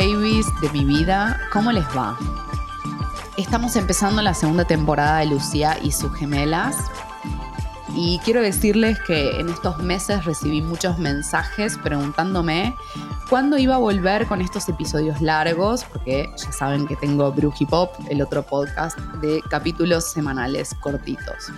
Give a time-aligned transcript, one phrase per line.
[0.00, 2.16] Babies de mi vida, ¿cómo les va?
[3.36, 6.74] Estamos empezando la segunda temporada de Lucía y sus gemelas
[7.94, 12.74] y quiero decirles que en estos meses recibí muchos mensajes preguntándome
[13.28, 17.92] cuándo iba a volver con estos episodios largos, porque ya saben que tengo Bruji Pop,
[18.08, 21.52] el otro podcast de capítulos semanales cortitos.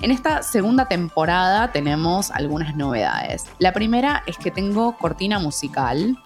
[0.00, 3.44] En esta segunda temporada tenemos algunas novedades.
[3.58, 6.16] La primera es que tengo cortina musical.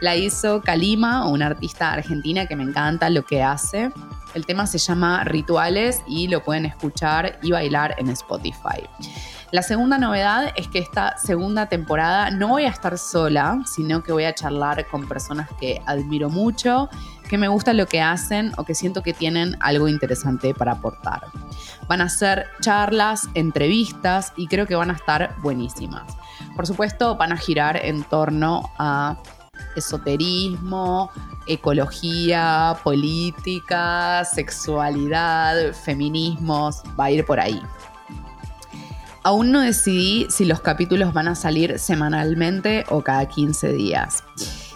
[0.00, 3.90] La hizo Kalima, una artista argentina que me encanta lo que hace.
[4.34, 8.86] El tema se llama Rituales y lo pueden escuchar y bailar en Spotify.
[9.50, 14.12] La segunda novedad es que esta segunda temporada no voy a estar sola, sino que
[14.12, 16.90] voy a charlar con personas que admiro mucho,
[17.28, 21.22] que me gusta lo que hacen o que siento que tienen algo interesante para aportar.
[21.88, 26.14] Van a ser charlas, entrevistas y creo que van a estar buenísimas.
[26.54, 29.16] Por supuesto, van a girar en torno a
[29.78, 31.10] esoterismo,
[31.46, 37.60] ecología, política, sexualidad, feminismos, va a ir por ahí.
[39.24, 44.24] Aún no decidí si los capítulos van a salir semanalmente o cada 15 días.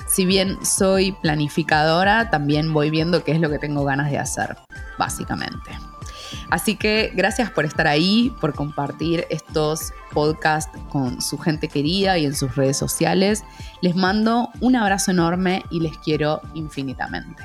[0.09, 4.57] Si bien soy planificadora, también voy viendo qué es lo que tengo ganas de hacer,
[4.99, 5.71] básicamente.
[6.51, 12.27] Así que gracias por estar ahí, por compartir estos podcasts con su gente querida y
[12.27, 13.43] en sus redes sociales.
[13.81, 17.43] Les mando un abrazo enorme y les quiero infinitamente.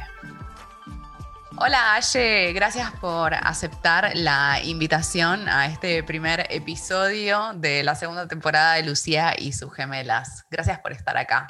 [1.59, 8.75] Hola Aye, gracias por aceptar la invitación a este primer episodio de la segunda temporada
[8.75, 10.45] de Lucía y sus gemelas.
[10.51, 11.47] Gracias por estar acá.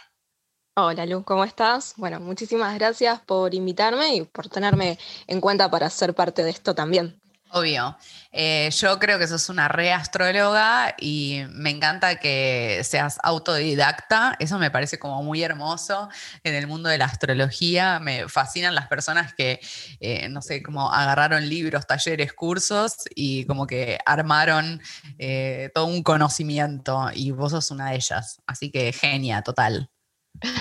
[0.78, 1.94] Hola Lu, ¿cómo estás?
[1.98, 6.74] Bueno, muchísimas gracias por invitarme y por tenerme en cuenta para ser parte de esto
[6.74, 7.20] también.
[7.52, 7.98] Obvio.
[8.32, 14.36] Eh, yo creo que sos una reastróloga y me encanta que seas autodidacta.
[14.40, 16.10] Eso me parece como muy hermoso
[16.44, 18.00] en el mundo de la astrología.
[18.00, 19.60] Me fascinan las personas que,
[20.00, 24.82] eh, no sé, como agarraron libros, talleres, cursos y como que armaron
[25.18, 28.42] eh, todo un conocimiento y vos sos una de ellas.
[28.46, 29.90] Así que genia, total.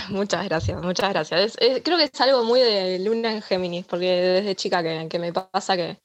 [0.09, 1.57] Muchas gracias, muchas gracias.
[1.85, 5.77] creo que es algo muy de Luna en Géminis, porque desde chica que me pasa
[5.77, 6.01] que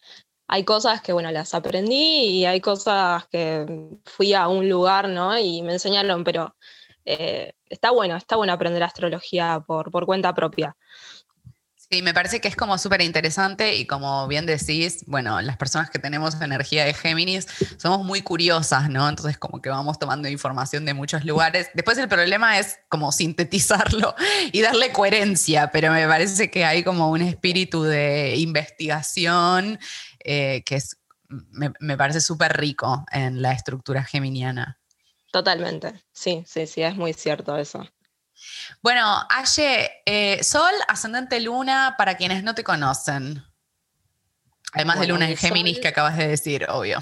[0.52, 3.66] hay cosas que, bueno, las aprendí y hay cosas que
[4.04, 5.40] fui a un lugar, ¿no?
[5.40, 6.58] Y me enseñaron, pero
[7.06, 10.76] eh, está bueno, está bueno aprender astrología por, por cuenta propia.
[11.90, 15.90] Sí, me parece que es como súper interesante y como bien decís, bueno, las personas
[15.90, 17.48] que tenemos energía de Géminis
[17.78, 19.08] somos muy curiosas, ¿no?
[19.08, 21.70] Entonces como que vamos tomando información de muchos lugares.
[21.74, 24.16] Después el problema es como sintetizarlo
[24.52, 29.78] y darle coherencia, pero me parece que hay como un espíritu de investigación
[30.26, 30.98] eh, que es,
[31.30, 34.80] me, parece súper rico en la estructura geminiana.
[35.32, 37.88] Totalmente, sí, sí, sí, es muy cierto eso.
[38.82, 43.44] Bueno, Aye, eh, Sol, ascendente Luna, para quienes no te conocen.
[44.74, 47.00] Además de Luna en Géminis que acabas de decir, obvio.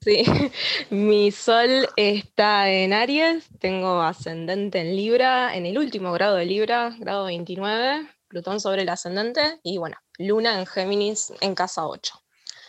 [0.00, 0.24] Sí,
[0.90, 6.94] mi Sol está en Aries, tengo ascendente en Libra, en el último grado de Libra,
[6.98, 12.14] grado 29, Plutón sobre el ascendente y bueno, Luna en Géminis en casa 8.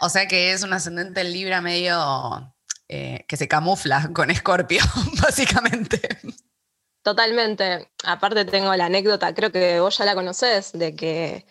[0.02, 2.54] O sea que es un ascendente en Libra medio
[2.88, 4.82] eh, que se camufla con Escorpio,
[5.22, 6.02] básicamente.
[7.04, 7.92] Totalmente.
[8.04, 11.46] Aparte tengo la anécdota, creo que vos ya la conocés, de que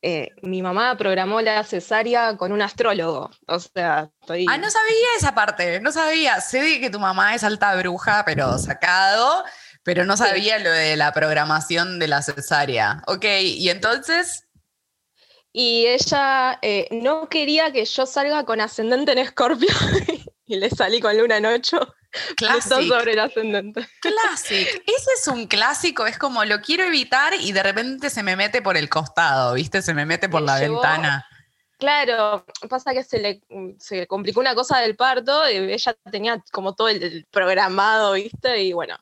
[0.00, 3.30] eh, mi mamá programó la cesárea con un astrólogo.
[3.46, 4.46] O sea, estoy...
[4.48, 6.40] Ah, no sabía esa parte, no sabía.
[6.40, 9.44] Sé que tu mamá es alta bruja, pero sacado,
[9.82, 13.02] pero no sabía lo de la programación de la cesárea.
[13.06, 14.47] Ok, y entonces
[15.52, 19.68] y ella eh, no quería que yo salga con ascendente en Escorpio
[20.46, 21.94] y le salí con luna en 8.
[22.36, 22.82] Clásico.
[22.82, 23.86] sobre el ascendente.
[24.00, 24.70] Clásico.
[24.86, 28.62] Ese es un clásico, es como lo quiero evitar y de repente se me mete
[28.62, 29.82] por el costado, ¿viste?
[29.82, 31.26] Se me mete por la ventana.
[31.78, 33.40] Claro, pasa que se le,
[33.78, 38.62] se complicó una cosa del parto, y ella tenía como todo el, programado, ¿viste?
[38.64, 38.98] Y bueno,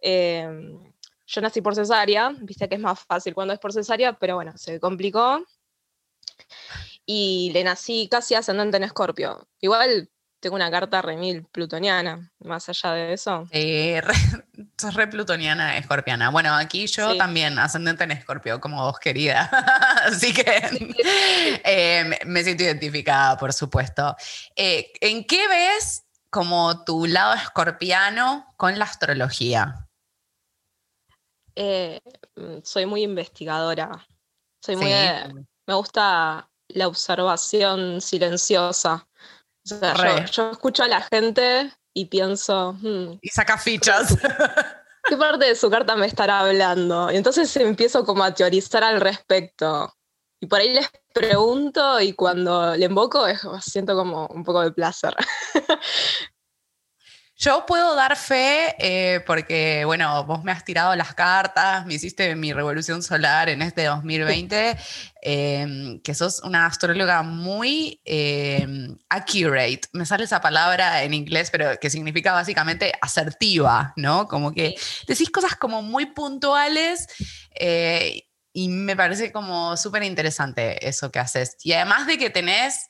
[0.00, 0.78] em,
[1.26, 4.52] yo nací por cesárea, viste que es más fácil cuando es por cesárea, pero bueno,
[4.56, 5.44] se complicó
[7.14, 9.46] y le nací casi ascendente en Escorpio.
[9.60, 10.08] Igual
[10.40, 13.46] tengo una carta remil plutoniana, más allá de eso.
[13.50, 14.14] Eh, re,
[14.80, 16.30] sos re plutoniana escorpiana.
[16.30, 19.42] Bueno, aquí yo también, ascendente en escorpio, como vos querida.
[20.06, 20.42] Así que
[21.64, 24.16] eh, me siento identificada, por supuesto.
[24.56, 29.86] Eh, ¿En qué ves como tu lado escorpiano con la astrología?
[31.56, 34.08] Mm, soy muy investigadora.
[34.62, 34.90] Soy muy.
[35.66, 39.06] Me gusta la observación silenciosa.
[39.64, 42.74] yo, escucho a la gente y pienso.
[42.74, 44.16] Hmm, y saca fichas.
[45.04, 47.10] ¿qué parte de su carta me estará hablando?
[47.10, 49.92] Y entonces empiezo como a teorizar al respecto.
[50.40, 53.24] Y por ahí les pregunto y cuando le invoco
[53.60, 55.14] siento como un poco de placer.
[57.42, 62.36] Yo puedo dar fe eh, porque, bueno, vos me has tirado las cartas, me hiciste
[62.36, 64.76] mi revolución solar en este 2020,
[65.22, 69.80] em, que sos una astróloga muy em, accurate.
[69.92, 74.28] Me sale esa palabra en inglés, pero que significa básicamente asertiva, ¿no?
[74.28, 74.76] Como que
[75.08, 77.08] decís cosas como muy puntuales.
[77.58, 81.56] Eh, y me parece como súper interesante eso que haces.
[81.64, 82.86] Y además de que tenés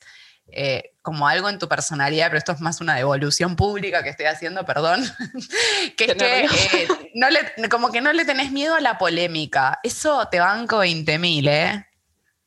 [0.51, 4.25] eh, como algo en tu personalidad, pero esto es más una devolución pública que estoy
[4.25, 5.03] haciendo, perdón,
[5.97, 9.79] que es que eh, no le, como que no le tenés miedo a la polémica.
[9.83, 11.85] Eso te banco 20.000, ¿eh?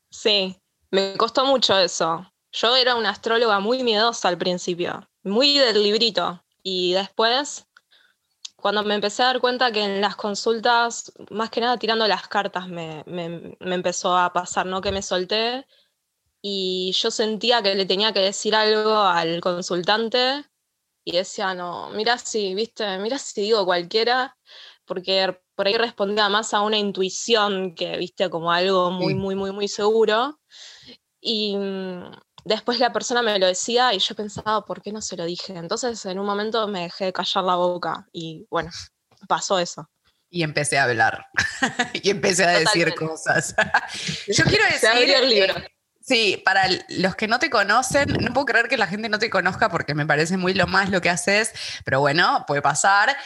[0.09, 0.59] Sí,
[0.89, 2.33] me costó mucho eso.
[2.51, 6.43] Yo era una astróloga muy miedosa al principio, muy del librito.
[6.63, 7.67] Y después,
[8.55, 12.27] cuando me empecé a dar cuenta que en las consultas, más que nada tirando las
[12.27, 14.81] cartas, me, me, me empezó a pasar, ¿no?
[14.81, 15.67] Que me solté
[16.49, 20.45] y yo sentía que le tenía que decir algo al consultante
[21.03, 24.37] y decía, no, mira si, viste, mira si digo cualquiera,
[24.85, 29.51] porque por ahí respondía más a una intuición que, viste, como algo muy, muy, muy,
[29.51, 30.39] muy seguro.
[31.19, 32.11] Y mm,
[32.45, 35.53] después la persona me lo decía y yo pensaba, ¿por qué no se lo dije?
[35.53, 38.71] Entonces en un momento me dejé callar la boca y bueno,
[39.27, 39.89] pasó eso.
[40.29, 41.25] Y empecé a hablar
[41.93, 43.53] y empecé a decir cosas.
[44.27, 45.13] yo quiero decir...
[45.13, 45.55] el libro.
[46.07, 49.29] Sí, para los que no te conocen, no puedo creer que la gente no te
[49.29, 51.51] conozca porque me parece muy lo más lo que haces,
[51.83, 53.17] pero bueno, puede pasar.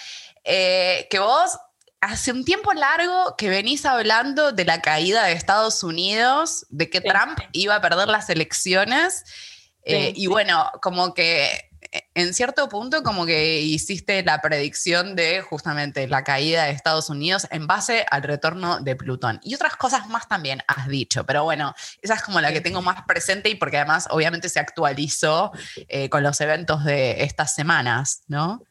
[0.43, 1.59] Eh, que vos
[1.99, 7.01] hace un tiempo largo que venís hablando de la caída de Estados Unidos, de que
[7.01, 9.25] Trump iba a perder las elecciones.
[9.85, 11.70] Eh, y bueno, como que
[12.13, 17.47] en cierto punto como que hiciste la predicción de justamente la caída de Estados Unidos
[17.51, 19.39] en base al retorno de Plutón.
[19.43, 22.81] Y otras cosas más también has dicho, pero bueno, esa es como la que tengo
[22.81, 25.51] más presente y porque además obviamente se actualizó
[25.87, 28.63] eh, con los eventos de estas semanas, ¿no?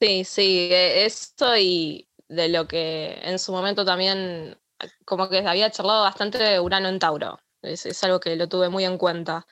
[0.00, 4.58] Sí, sí, e, esto y de lo que en su momento también
[5.04, 7.38] como que había charlado bastante de Urano en Tauro.
[7.62, 9.46] es algo que lo tuve muy en cuenta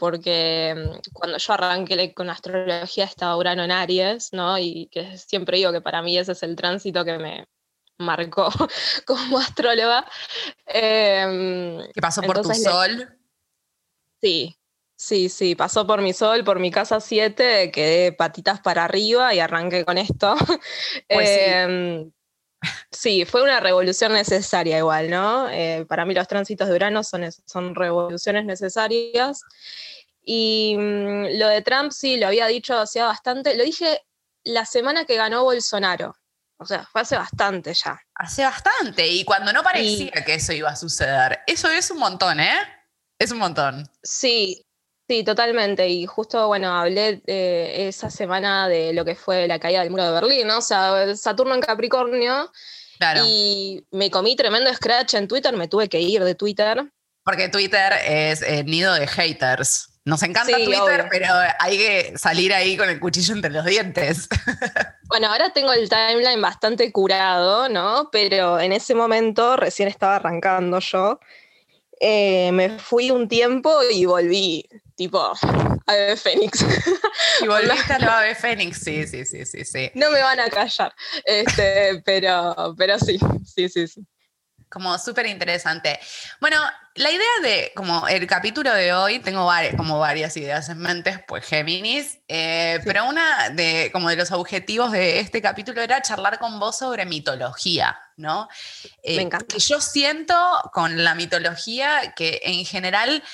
[0.00, 4.58] porque mm, cuando yo arranqué con astrología estaba Urano en Aries, ¿no?
[4.58, 7.46] Y que siempre digo que para mí ese es el tránsito que me
[7.98, 8.48] marcó
[9.06, 10.04] como astróloga.
[10.66, 13.16] Eh, ¿Qué pasó por tu sol?
[14.20, 14.56] Sí,
[14.96, 19.40] sí, sí, pasó por mi sol, por mi casa 7, quedé patitas para arriba y
[19.40, 20.34] arranqué con esto.
[21.08, 22.12] Pues sí.
[22.90, 23.24] Sí.
[23.24, 25.48] fue una revolución necesaria igual, ¿no?
[25.50, 29.42] Eh, para mí los tránsitos de Urano son, son revoluciones necesarias.
[30.22, 34.02] Y mm, lo de Trump sí, lo había dicho hacía bastante, lo dije
[34.44, 36.14] la semana que ganó Bolsonaro.
[36.58, 37.98] O sea, fue hace bastante ya.
[38.14, 41.40] Hace bastante, y cuando no parecía que eso iba a suceder.
[41.46, 42.60] Eso es un montón, ¿eh?
[43.18, 43.90] Es un montón.
[44.02, 44.66] Sí,
[45.10, 45.88] sí, totalmente.
[45.88, 50.12] Y justo, bueno, hablé esa semana de lo que fue la caída del muro de
[50.12, 50.58] Berlín, ¿no?
[50.58, 52.52] O sea, Saturno en Capricornio.
[52.96, 53.22] Claro.
[53.26, 56.84] Y me comí tremendo scratch en Twitter, me tuve que ir de Twitter.
[57.24, 59.88] Porque Twitter es el nido de haters.
[60.04, 61.26] Nos encanta Twitter, pero
[61.58, 64.28] hay que salir ahí con el cuchillo entre los dientes.
[65.10, 68.10] Bueno, ahora tengo el timeline bastante curado, ¿no?
[68.12, 71.18] Pero en ese momento recién estaba arrancando yo.
[71.98, 74.68] Eh, me fui un tiempo y volví,
[75.00, 75.32] tipo,
[75.86, 76.62] Ave Fénix.
[77.40, 79.90] Y volviste a la Ave Fénix, sí, sí, sí, sí, sí.
[79.94, 84.06] No me van a callar, este, pero, pero sí, sí, sí, sí
[84.70, 85.98] como súper interesante.
[86.40, 86.56] Bueno,
[86.94, 91.24] la idea de como el capítulo de hoy, tengo varias, como varias ideas en mente,
[91.26, 96.38] pues Géminis, eh, pero una de como de los objetivos de este capítulo era charlar
[96.38, 98.48] con vos sobre mitología, ¿no?
[99.04, 99.56] Me eh, encanta.
[99.56, 100.36] yo siento
[100.72, 103.24] con la mitología que en general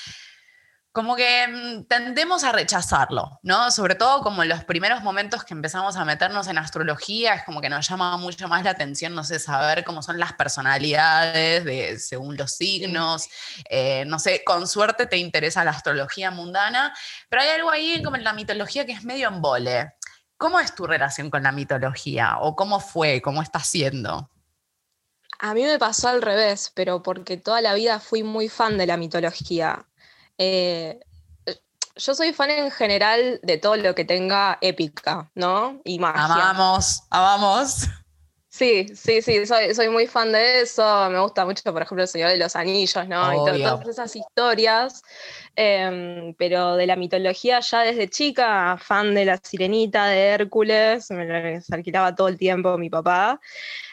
[0.97, 3.71] como que mm, tendemos a rechazarlo, ¿no?
[3.71, 7.61] Sobre todo como en los primeros momentos que empezamos a meternos en astrología, es como
[7.61, 11.99] que nos llama mucho más la atención, no sé, saber cómo son las personalidades de,
[11.99, 13.29] según los signos,
[13.69, 16.95] eh, no sé, con suerte te interesa la astrología mundana,
[17.29, 19.93] pero hay algo ahí como en la mitología que es medio en vole.
[20.39, 22.39] ¿Cómo es tu relación con la mitología?
[22.41, 23.21] ¿O cómo fue?
[23.21, 24.31] ¿Cómo está siendo?
[25.41, 28.87] A mí me pasó al revés, pero porque toda la vida fui muy fan de
[28.87, 29.87] la mitología.
[30.39, 31.01] Eh,
[31.97, 35.81] yo soy fan en general de todo lo que tenga épica, ¿no?
[35.85, 36.51] Y magia.
[36.51, 37.89] Amamos, amamos.
[38.57, 41.11] Sí, sí, sí, soy, soy muy fan de eso.
[41.11, 43.35] Me gusta mucho, por ejemplo, El Señor de los Anillos, ¿no?
[43.35, 45.03] Y todas esas historias.
[45.55, 51.27] Em, pero de la mitología ya desde chica, fan de la Sirenita, de Hércules, me
[51.27, 53.41] las alquilaba todo el tiempo mi papá.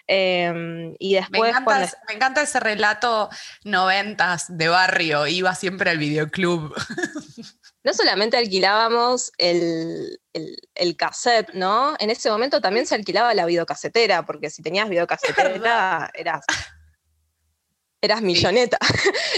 [0.08, 3.30] Em, y Me después encanta, cuando- ese- me encanta ese relato
[3.64, 5.28] noventas de barrio.
[5.28, 6.74] Iba siempre al videoclub.
[7.84, 11.96] no solamente alquilábamos el, el, el cassette, ¿no?
[12.00, 16.44] En ese momento también se alquilaba la videocasetera, porque si tenías videocasetera eras,
[18.04, 18.78] eras milloneta.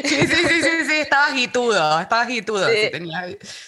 [0.04, 2.68] Sí, sí, sí, sí, sí, estabas guitudo, estabas guitudo.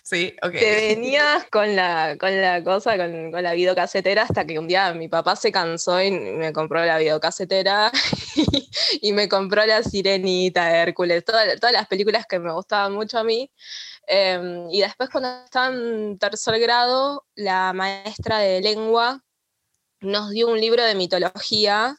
[0.03, 0.35] Sí.
[0.43, 0.51] Ok.
[0.51, 5.07] Te venías con la, con la cosa, con, la videocasetera, hasta que un día mi
[5.07, 7.91] papá se cansó y me compró la videocasetera
[9.01, 13.23] y, me compró La Sirenita, Hércules, toda- todas las películas que me gustaban mucho a
[13.23, 13.49] mí.
[14.07, 19.23] Eh, y después cuando estaba en tercer grado, la maestra de lengua
[20.01, 21.97] nos dio un libro de mitología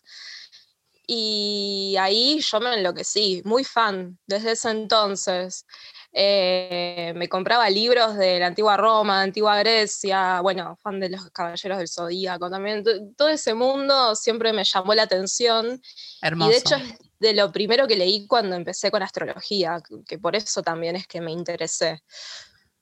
[1.10, 5.64] y ahí yo me enloquecí, muy fan desde ese entonces.
[6.12, 11.30] Eh, me compraba libros de la antigua Roma, de antigua Grecia, bueno, fan de los
[11.30, 12.84] Caballeros del Zodíaco también.
[13.16, 15.80] Todo ese mundo siempre me llamó la atención
[16.20, 16.50] Hermoso.
[16.50, 20.36] y de hecho es de lo primero que leí cuando empecé con astrología, que por
[20.36, 22.02] eso también es que me interesé.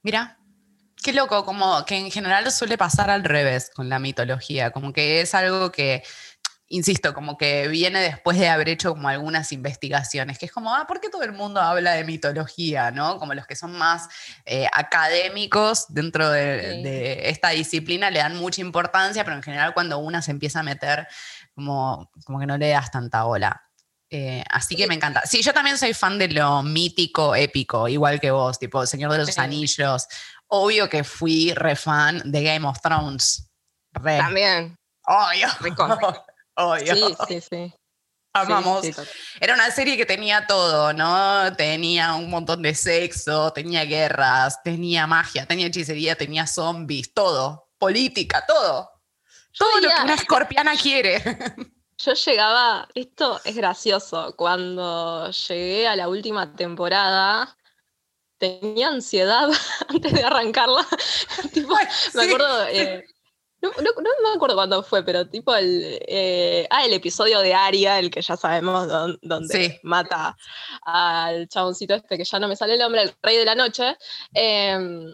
[0.02, 0.36] Mira,
[1.00, 5.20] qué loco, como que en general suele pasar al revés con la mitología, como que
[5.20, 6.02] es algo que,
[6.68, 10.86] insisto, como que viene después de haber hecho como algunas investigaciones, que es como, ah,
[10.88, 13.18] ¿por qué todo el mundo habla de mitología, no?
[13.18, 14.08] Como los que son más
[14.44, 16.82] eh, académicos dentro de, Sí.
[16.82, 20.62] de esta disciplina le dan mucha importancia, pero en general cuando una se empieza a
[20.64, 21.06] meter,
[21.54, 23.62] como, como que no le das tanta ola.
[24.10, 25.22] Eh, así que me encanta.
[25.26, 29.18] Sí, yo también soy fan de lo mítico, épico, igual que vos, tipo Señor de
[29.18, 29.40] los Sí.
[29.40, 30.06] Anillos.
[30.48, 33.50] Obvio que fui re fan de Game of Thrones.
[33.92, 34.18] Re.
[34.18, 35.48] También, Obvio.
[35.60, 36.24] recontra.
[36.56, 36.94] Obvio.
[36.96, 37.74] sí, sí, sí.
[38.32, 38.82] Amamos.
[38.82, 39.12] Sí, sí, total.
[39.40, 41.54] Era una serie que tenía todo, ¿no?
[41.56, 47.70] Tenía un montón de sexo, tenía guerras, tenía magia, tenía hechicería, tenía zombies, todo.
[47.78, 48.90] Política, todo.
[49.56, 51.22] Todo lo que una escorpiana quiere.
[51.98, 57.56] Yo llegaba, esto es gracioso, cuando llegué a la última temporada,
[58.36, 59.48] tenía ansiedad
[59.88, 60.86] antes de arrancarla.
[61.54, 63.06] tipo, Ay, me acuerdo, eh,
[63.62, 67.54] no, no- no me acuerdo cuándo fue, pero tipo el, eh, ah, el episodio de
[67.54, 69.78] Aria, el que ya sabemos don- donde Sí.
[69.82, 70.36] mata
[70.82, 73.96] al chaboncito este, que ya no me sale el nombre, el rey de la noche.
[74.34, 75.04] em,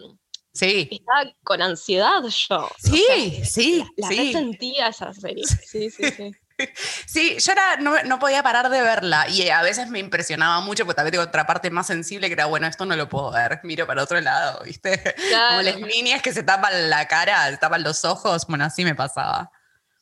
[0.55, 0.87] Sí.
[0.91, 2.69] estaba con ansiedad yo.
[2.77, 4.17] Sí, sí, La sí.
[4.17, 5.43] resentía esa serie.
[5.47, 6.31] Sí, sí, sí.
[7.05, 10.85] Sí, yo era, no, no podía parar de verla y a veces me impresionaba mucho
[10.85, 13.59] porque también tengo otra parte más sensible que era, bueno, esto no lo puedo ver,
[13.63, 15.15] miro para otro lado, ¿viste?
[15.49, 18.95] Como las líneas que se tapan la cara, se tapan los ojos, bueno, así me
[18.95, 19.51] pasaba.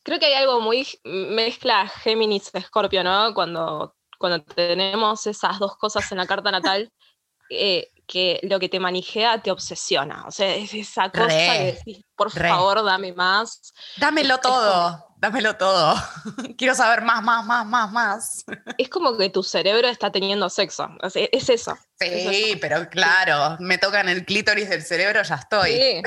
[0.03, 3.33] Creo que hay algo muy mezcla Géminis-Escorpio, ¿no?
[3.33, 6.91] Cuando, cuando tenemos esas dos cosas en la carta natal,
[7.49, 10.25] eh, que lo que te manijea te obsesiona.
[10.27, 12.49] O sea, es esa cosa Re, que decís, por re.
[12.49, 13.73] favor, dame más.
[13.97, 15.95] Dámelo Es todo, dámelo todo.
[16.57, 18.45] Quiero saber más, más, más, más, más.
[18.77, 20.89] Es como que tu cerebro está teniendo sexo.
[21.01, 21.77] O sea, es eso.
[21.99, 22.57] es Sí, eso.
[22.59, 25.71] pero claro, me tocan el clítoris del cerebro, ya estoy.
[25.71, 26.01] Sí,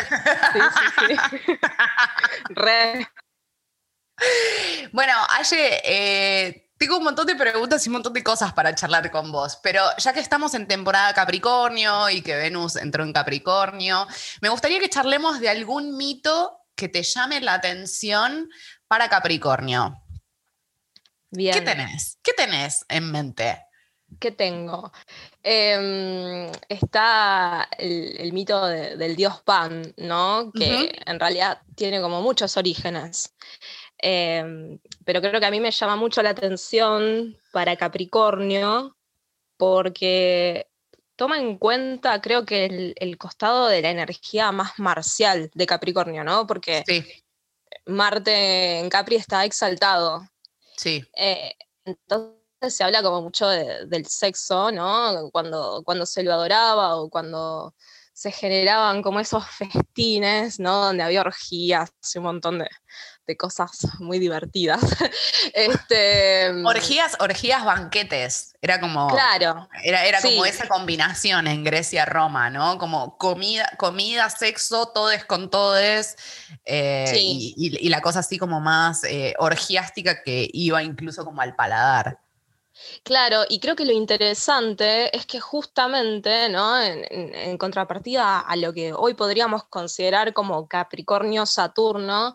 [0.52, 0.60] sí,
[1.08, 1.16] sí.
[1.46, 1.58] sí.
[2.50, 3.08] Re.
[4.92, 9.10] Bueno, Aye, eh, tengo un montón de preguntas y un montón de cosas para charlar
[9.12, 14.08] con vos, pero ya que estamos en temporada Capricornio y que Venus entró en Capricornio,
[14.40, 18.48] me gustaría que charlemos de algún mito que te llame la atención
[18.94, 20.00] para Capricornio.
[21.30, 21.52] Bien.
[21.52, 22.16] ¿Qué tenés?
[22.22, 23.58] ¿Qué tenés en mente?
[24.20, 24.92] ¿Qué tengo?
[25.42, 30.52] Em, está el, el mito de- del dios Pan, ¿no?
[30.54, 33.34] Que en realidad tiene como muchos orígenes.
[33.98, 38.96] Em, pero creo que a mí me llama mucho la atención para Capricornio
[39.56, 40.68] porque
[41.16, 46.22] toma en cuenta, creo que el, el costado de la energía más marcial de Capricornio,
[46.22, 46.46] ¿no?
[46.46, 47.04] Porque Sí,
[47.86, 50.26] Marte en Capri está exaltado.
[50.76, 51.04] sí.
[51.16, 51.52] Eh,
[51.84, 52.34] entonces
[52.76, 55.30] se habla como mucho de- del sexo, ¿no?
[55.30, 57.74] Cuando, cuando se lo adoraba o cuando
[58.14, 60.84] se generaban como esos festines, ¿no?
[60.86, 62.68] Donde había orgías y un montón de,
[63.26, 64.80] de cosas muy divertidas.
[65.54, 68.54] este, Orgías, orgías, banquetes.
[68.60, 69.08] Era como.
[69.08, 72.78] Claro, Era, era como esa combinación en Grecia, Roma, ¿no?
[72.78, 76.16] Como comida, comida sexo, todes con todes,
[76.64, 77.54] eh, Sí.
[77.56, 81.54] y, y- y la cosa así como más eh, orgiástica que iba incluso como al
[81.54, 82.18] paladar.
[83.04, 86.80] Claro, y creo que lo interesante es que justamente, ¿no?
[86.80, 92.34] En, en- en contrapartida a lo que hoy podríamos considerar como Capricornio-Saturno,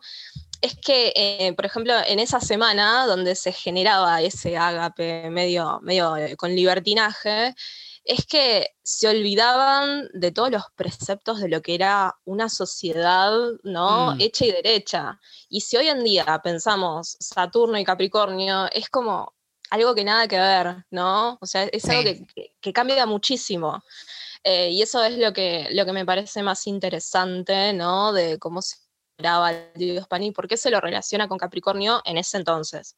[0.62, 6.16] es que, eh, por ejemplo, en esa semana donde se generaba ese ágape medio, medio
[6.18, 7.56] eh, con libertinaje,
[8.04, 13.32] es que se olvidaban de todos los preceptos de lo que era una sociedad,
[13.64, 14.16] ¿no?
[14.16, 14.22] Mm.
[14.22, 15.20] Hecha y derecha.
[15.50, 19.36] Y si hoy en día pensamos Saturno y Capricornio, es como
[19.70, 21.38] algo que nada que ver, ¿no?
[21.40, 22.26] O sea, es algo Sí.
[22.26, 23.84] que, que- que cambia muchísimo.
[24.44, 28.12] Eh, y eso es lo que, lo que me parece más interesante, ¿no?
[28.14, 28.78] De cómo se
[29.20, 32.96] el por qué se lo relaciona con Capricornio en ese entonces.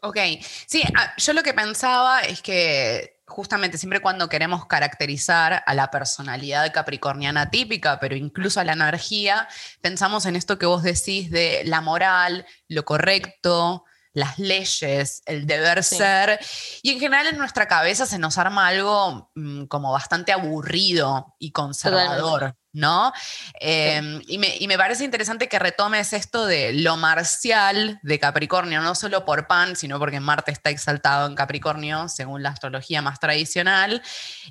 [0.00, 0.18] Ok,
[0.66, 5.90] sí, ah, yo lo que pensaba es que justamente siempre cuando queremos caracterizar a la
[5.90, 9.48] personalidad capricorniana típica, pero incluso a la energía,
[9.80, 13.84] pensamos en esto que vos decís de la moral, lo correcto,
[14.14, 15.96] las leyes, el deber Sí.
[15.96, 16.38] ser,
[16.82, 21.50] y en general en nuestra cabeza se nos arma algo mm, como bastante aburrido y
[21.50, 23.12] conservador, ¿no?
[23.60, 28.80] Eh, y, me, y me parece interesante que retomes esto de lo marcial de Capricornio,
[28.80, 33.18] no solo por Pan, sino porque Marte está exaltado en Capricornio, según la astrología más
[33.18, 34.00] tradicional.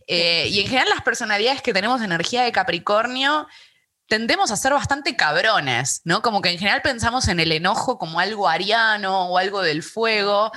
[0.08, 3.48] Eh, y en general las personalidades que tenemos energía de Capricornio
[4.08, 6.22] tendemos a ser bastante cabrones, ¿no?
[6.22, 10.52] Como que en general pensamos en el enojo como algo ariano o algo del fuego,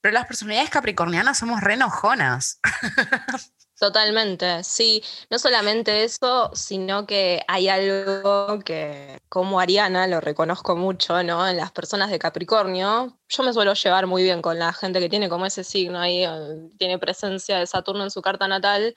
[0.00, 2.60] pero las personalidades capricornianas somos re enojonas.
[3.80, 5.02] Totalmente, sí.
[5.30, 11.48] No solamente eso, sino que hay algo que, como Ariana, lo reconozco mucho, ¿no?
[11.48, 13.18] En las personas de Capricornio.
[13.26, 16.24] Yo me suelo llevar muy bien con la gente que tiene como ese signo ahí,
[16.24, 18.94] eh, tiene presencia de Saturno en su carta natal,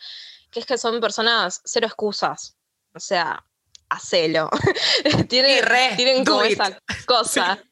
[0.52, 2.58] que es que son personas cero excusas.
[2.94, 3.46] O sea,
[3.94, 4.50] hacelo.
[5.30, 6.52] tienen, re, tienen como it.
[6.52, 7.64] esa cosa.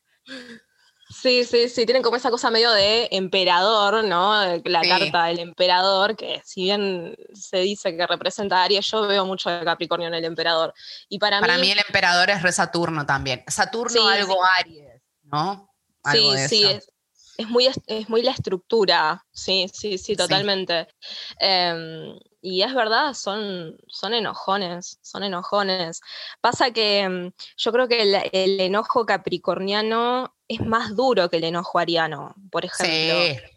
[1.10, 4.34] Sí, sí, sí, tienen como esa cosa medio de emperador, ¿no?
[4.64, 4.90] La Sí.
[4.90, 9.50] carta del emperador, que si bien se dice que representa a Aries, yo veo mucho
[9.50, 10.74] de Capricornio en el emperador.
[11.10, 13.44] Y para, Para mí, mí el emperador es re Saturno también.
[13.48, 15.70] Saturno Sí, algo Aries, ¿no?
[16.04, 16.90] Algo sí, de sí, es,
[17.38, 20.88] es muy, es muy la estructura, sí, sí, sí, totalmente.
[21.40, 26.02] Em, y es verdad, son, son enojones, son enojones.
[26.42, 31.44] Pasa que em, yo creo que el, el enojo capricorniano es más duro que el
[31.46, 32.92] enojo ariano, por ejemplo.
[33.24, 33.52] Sí.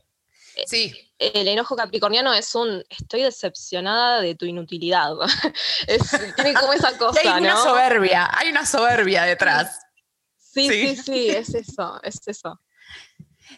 [0.67, 5.13] Sí, el enojo capricorniano es un estoy decepcionada de tu inutilidad.
[5.89, 7.63] Es- tiene como esa cosa, hay una ¿no?
[7.63, 9.81] soberbia, hay una soberbia detrás.
[10.37, 10.97] Sí, sí.
[10.97, 12.61] sí, sí, es eso, es eso.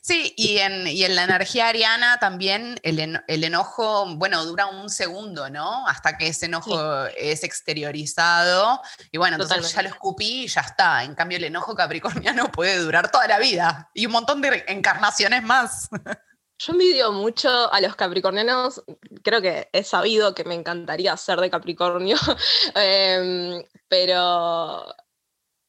[0.07, 4.66] Sí, y en, y en la energía ariana también el, en- el enojo, bueno, dura
[4.66, 5.85] un segundo, ¿no?
[5.88, 8.81] Hasta que ese enojo es exteriorizado.
[9.11, 9.75] Y bueno, entonces Totalmente.
[9.75, 11.03] ya lo escupí y ya está.
[11.03, 15.42] En cambio, el enojo capricorniano puede durar toda la vida y un montón de encarnaciones
[15.42, 15.88] más.
[16.59, 18.85] Yo envidio mucho a los capricornianos,
[19.25, 22.16] creo que he sabido que me encantaría ser de Capricornio,
[22.77, 24.87] em, pero,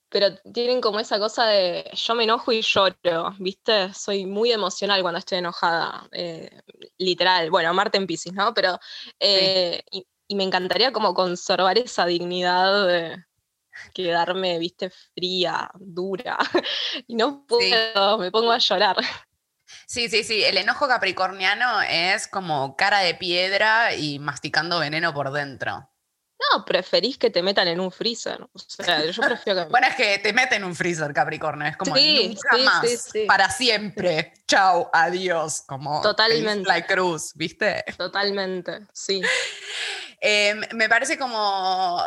[0.09, 3.93] pero tienen como esa cosa de yo me enojo y lloro, ¿viste?
[3.93, 6.49] Soy muy emocional cuando estoy enojada, eh,
[6.97, 8.53] literal, bueno, Marte en Pisces, ¿no?
[8.53, 8.79] Pero,
[9.19, 13.25] eh, y, y me encantaría como conservar esa dignidad de
[13.93, 14.89] quedarme, ¿viste?
[14.89, 16.37] Fría, dura,
[17.07, 18.97] y no puedo, me pongo a llorar.
[19.85, 20.43] Sí, sí, sí.
[20.43, 25.89] El enojo capricorniano es como cara de piedra y masticando veneno por dentro.
[26.39, 28.41] No, preferís que te metan en un freezer.
[28.41, 29.69] O sea, yo prefiero que.
[29.71, 31.67] Bueno, es que te meten un freezer, Capricornio.
[31.67, 34.33] Es como Sí, nunca sí, más, sí, para siempre.
[34.47, 35.63] Chau, adiós.
[35.65, 36.67] Como Totalmente.
[36.67, 37.83] la cruz, ¿viste?
[37.97, 39.21] Totalmente, sí.
[40.19, 42.01] Eh, me parece como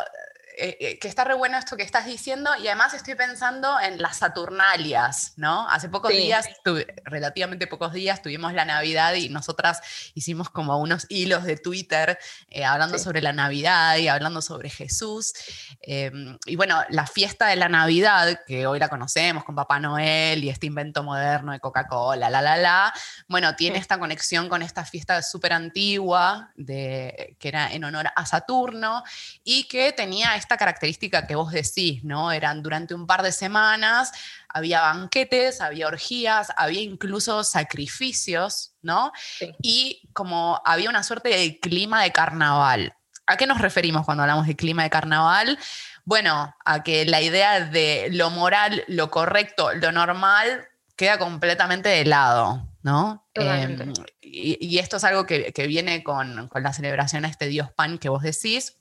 [0.61, 4.01] eh, eh, que está re bueno esto que estás diciendo y además estoy pensando en
[4.01, 5.67] las Saturnalias, ¿no?
[5.69, 6.17] Hace pocos Sí.
[6.17, 9.81] días, tuve- relativamente pocos días, tuvimos la Navidad y nosotras
[10.13, 12.17] hicimos como unos hilos de Twitter
[12.49, 13.03] eh, hablando Sí.
[13.03, 15.33] sobre la Navidad y hablando sobre Jesús.
[15.81, 16.11] Eh,
[16.45, 20.49] y bueno, la fiesta de la Navidad, que hoy la conocemos con Papá Noel y
[20.49, 22.93] este invento moderno de Coca-Cola, la, la, la,
[23.27, 23.81] bueno, tiene Sí.
[23.81, 29.03] esta conexión con esta fiesta súper antigua, de, que era en honor a Saturno,
[29.43, 32.29] y que tenía esta característica que vos decís, ¿no?
[32.29, 34.11] Eran durante un par de semanas,
[34.49, 39.13] había banquetes, había orgías, había incluso sacrificios, ¿no?
[39.39, 39.55] Sí.
[39.61, 42.97] Y como había una suerte de clima de carnaval.
[43.27, 45.57] ¿A qué nos referimos cuando hablamos de clima de carnaval?
[46.03, 52.03] Bueno, a que la idea de lo moral, lo correcto, lo normal queda completamente de
[52.03, 53.25] lado, ¿no?
[53.35, 57.45] Em, y, y esto es algo que, que viene con, con la celebración a este
[57.45, 58.80] dios Pan que vos decís.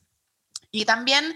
[0.71, 1.35] Y también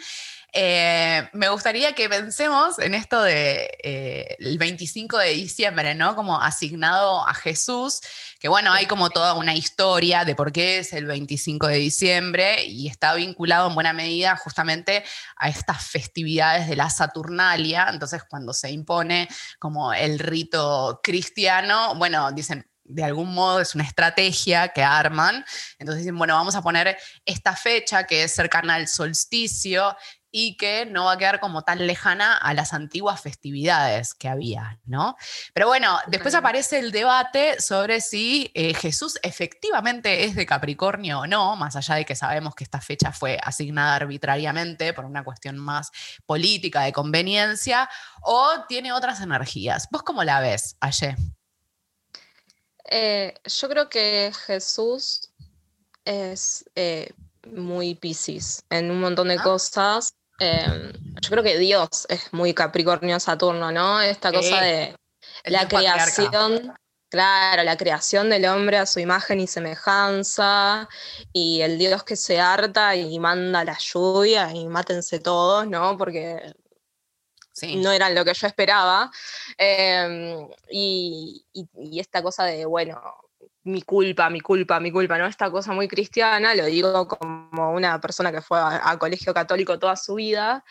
[0.56, 6.14] Eh, me gustaría que pensemos en esto de eh, el 25 de diciembre, ¿no?
[6.14, 8.00] Como asignado a Jesús,
[8.38, 12.64] que bueno, hay como toda una historia de por qué es el 25 de diciembre
[12.66, 15.02] y está vinculado en buena medida justamente
[15.36, 17.88] a estas festividades de la Saturnalia.
[17.90, 23.84] Entonces, cuando se impone como el rito cristiano, bueno, dicen, de algún modo es una
[23.84, 25.44] estrategia que arman.
[25.78, 29.96] Entonces dicen, bueno, vamos a poner esta fecha que es cercana al solsticio
[30.36, 34.80] y que no va a quedar como tan lejana a las antiguas festividades que había,
[34.84, 35.16] ¿no?
[35.52, 41.26] Pero bueno, después aparece el debate sobre si eh, Jesús efectivamente es de Capricornio o
[41.28, 45.56] no, más allá de que sabemos que esta fecha fue asignada arbitrariamente por una cuestión
[45.56, 45.92] más
[46.26, 47.88] política, de conveniencia,
[48.20, 49.86] o tiene otras energías.
[49.92, 51.14] ¿Vos cómo la ves, Aye?
[52.90, 55.30] Eh, yo creo que Jesús
[56.04, 57.12] es eh,
[57.46, 59.42] muy Pisces en un montón de ah.
[59.42, 60.14] cosas.
[60.38, 64.00] Em, yo creo que Dios es muy Capricornio Saturno, ¿no?
[64.00, 64.96] Esta cosa de
[65.44, 66.74] la creación,
[67.08, 70.88] claro, la creación del hombre a su imagen y semejanza,
[71.32, 75.96] y el Dios que se harta y manda la lluvia y mátense todos, ¿no?
[75.96, 76.52] Porque
[77.76, 79.10] no eran lo que yo esperaba.
[79.58, 81.44] Em, y,
[81.98, 83.00] esta cosa de, bueno,
[83.64, 85.26] mi culpa, mi culpa, mi culpa, ¿no?
[85.26, 89.96] Esta cosa muy cristiana, lo digo como una persona que fue a, colegio católico toda
[89.96, 90.64] su vida.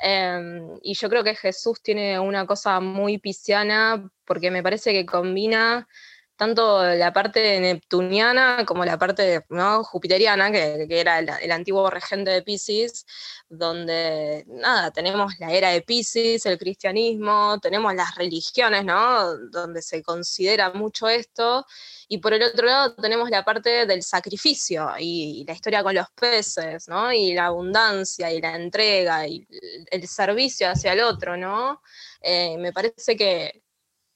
[0.00, 5.06] Em, y yo creo que Jesús tiene una cosa muy pisciana porque me parece que
[5.06, 5.88] combina
[6.36, 9.82] tanto la parte neptuniana como la parte ¿no?
[9.84, 13.06] jupiteriana, que, era el, antiguo regente de Pisces,
[13.48, 19.36] donde nada, tenemos la era de Pisces, el cristianismo, tenemos las religiones, ¿no?
[19.50, 21.66] donde se considera mucho esto,
[22.08, 26.10] y por el otro lado tenemos la parte del sacrificio y, la historia con los
[26.10, 27.12] peces, ¿no?
[27.12, 29.46] y la abundancia y la entrega y
[29.90, 31.80] el servicio hacia el otro, ¿no?
[32.20, 33.62] Eh, me parece que,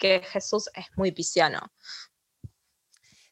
[0.00, 1.60] que Jesús es muy pisciano.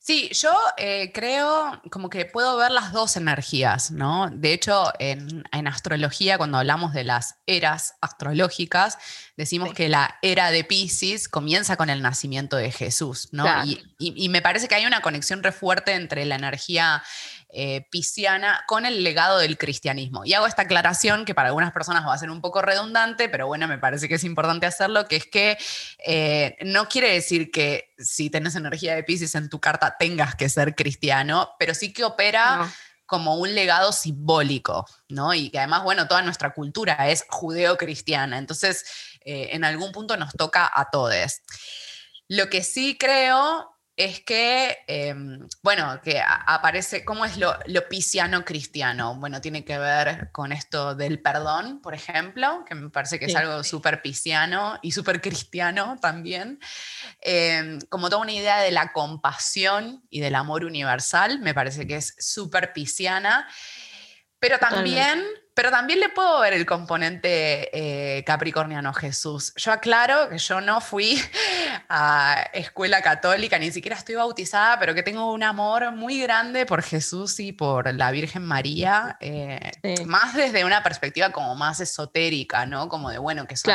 [0.08, 4.30] Sí, yo eh, creo como que puedo ver las dos energías, ¿no?
[4.32, 8.96] De hecho, en, astrología, cuando hablamos de las eras astrológicas,
[9.36, 13.44] decimos que la era de Pisces comienza con el nacimiento de Jesús, ¿no?
[13.98, 17.02] Y, me parece que hay una conexión re fuerte entre la energía
[17.50, 20.22] eh, pisciana con el legado del cristianismo.
[20.26, 23.46] Y hago esta aclaración que para algunas personas va a ser un poco redundante, pero
[23.46, 25.56] bueno, me parece que es importante hacerlo, que es que
[26.04, 30.50] eh, no quiere decir que si tenés energía de Pisces en tu carta tengas que
[30.50, 32.70] ser cristiano, pero sí que opera...
[33.06, 35.32] como un legado simbólico, ¿no?
[35.32, 38.84] Y que además, bueno, toda nuestra cultura es judeo-cristiana, entonces
[39.22, 41.40] eh, en algún punto nos toca a todos.
[42.28, 48.44] Lo que sí creo es que, em, bueno, que aparece, ¿cómo es lo, lo pisciano
[48.44, 49.16] cristiano?
[49.16, 53.34] Bueno, tiene que ver con esto del perdón, por ejemplo, que me parece que es
[53.34, 56.60] algo súper pisciano y súper cristiano también.
[57.20, 61.96] Em, como toda una idea de la compasión y del amor universal, me parece que
[61.96, 63.48] es súper pisciana.
[64.38, 65.24] Pero también
[65.58, 69.52] pero también le puedo ver el componente eh, capricorniano Jesús.
[69.56, 71.20] Yo aclaro que yo no fui
[71.88, 76.80] a escuela católica, ni siquiera estoy bautizada, pero que tengo un amor muy grande por
[76.84, 79.72] Jesús y por la Virgen María, eh,
[80.06, 82.88] más desde una perspectiva como más esotérica, ¿no?
[82.88, 83.74] Como de, bueno, que son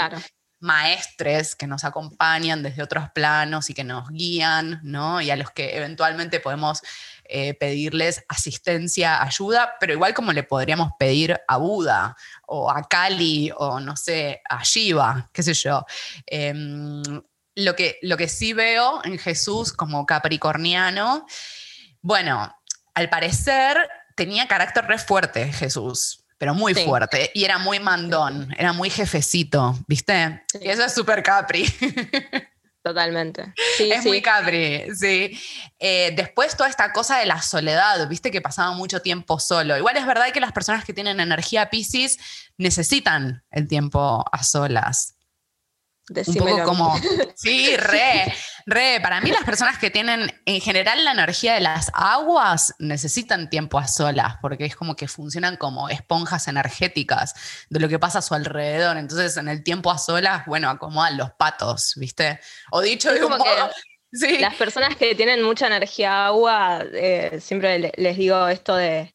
[0.62, 5.20] maestres que nos acompañan desde otros planos y que nos guían, ¿no?
[5.20, 6.82] Y a los que eventualmente podemos
[7.36, 12.16] eh, pedirles asistencia, ayuda, pero igual como le podríamos pedir a Buda
[12.46, 15.84] o a Kali o no sé, a Shiva, qué sé yo.
[16.28, 17.02] Em,
[17.56, 21.26] lo, que, lo que sí veo en Jesús como capricorniano,
[22.02, 22.56] bueno,
[22.94, 23.78] al parecer
[24.16, 27.32] tenía carácter re fuerte Jesús, pero muy fuerte.
[27.34, 30.44] Y era muy mandón, era muy jefecito, ¿viste?
[30.62, 31.66] Y eso es súper capri.
[32.84, 33.54] Totalmente.
[33.80, 35.40] es muy Capri, sí.
[35.80, 39.78] Eh, después toda esta cosa de la soledad, viste que pasaba mucho tiempo solo.
[39.78, 42.18] Igual es verdad que las personas que tienen energía Pisces
[42.58, 45.13] necesitan el tiempo a solas.
[46.10, 47.00] Un poco como,
[47.36, 48.34] sí, re,
[48.66, 49.00] re.
[49.02, 53.80] Para mí las personas que tienen en general la energía de las aguas necesitan tiempo
[53.80, 57.34] a solas, porque es como que funcionan como esponjas energéticas
[57.70, 58.98] de lo que pasa a su alrededor.
[58.98, 62.40] Entonces en el tiempo a solas, bueno, acomodan los patos, ¿viste?
[62.72, 63.44] O dicho de un modo...
[64.16, 64.38] Sí.
[64.38, 69.13] Las personas que tienen mucha energía agua, eh, siempre les digo esto de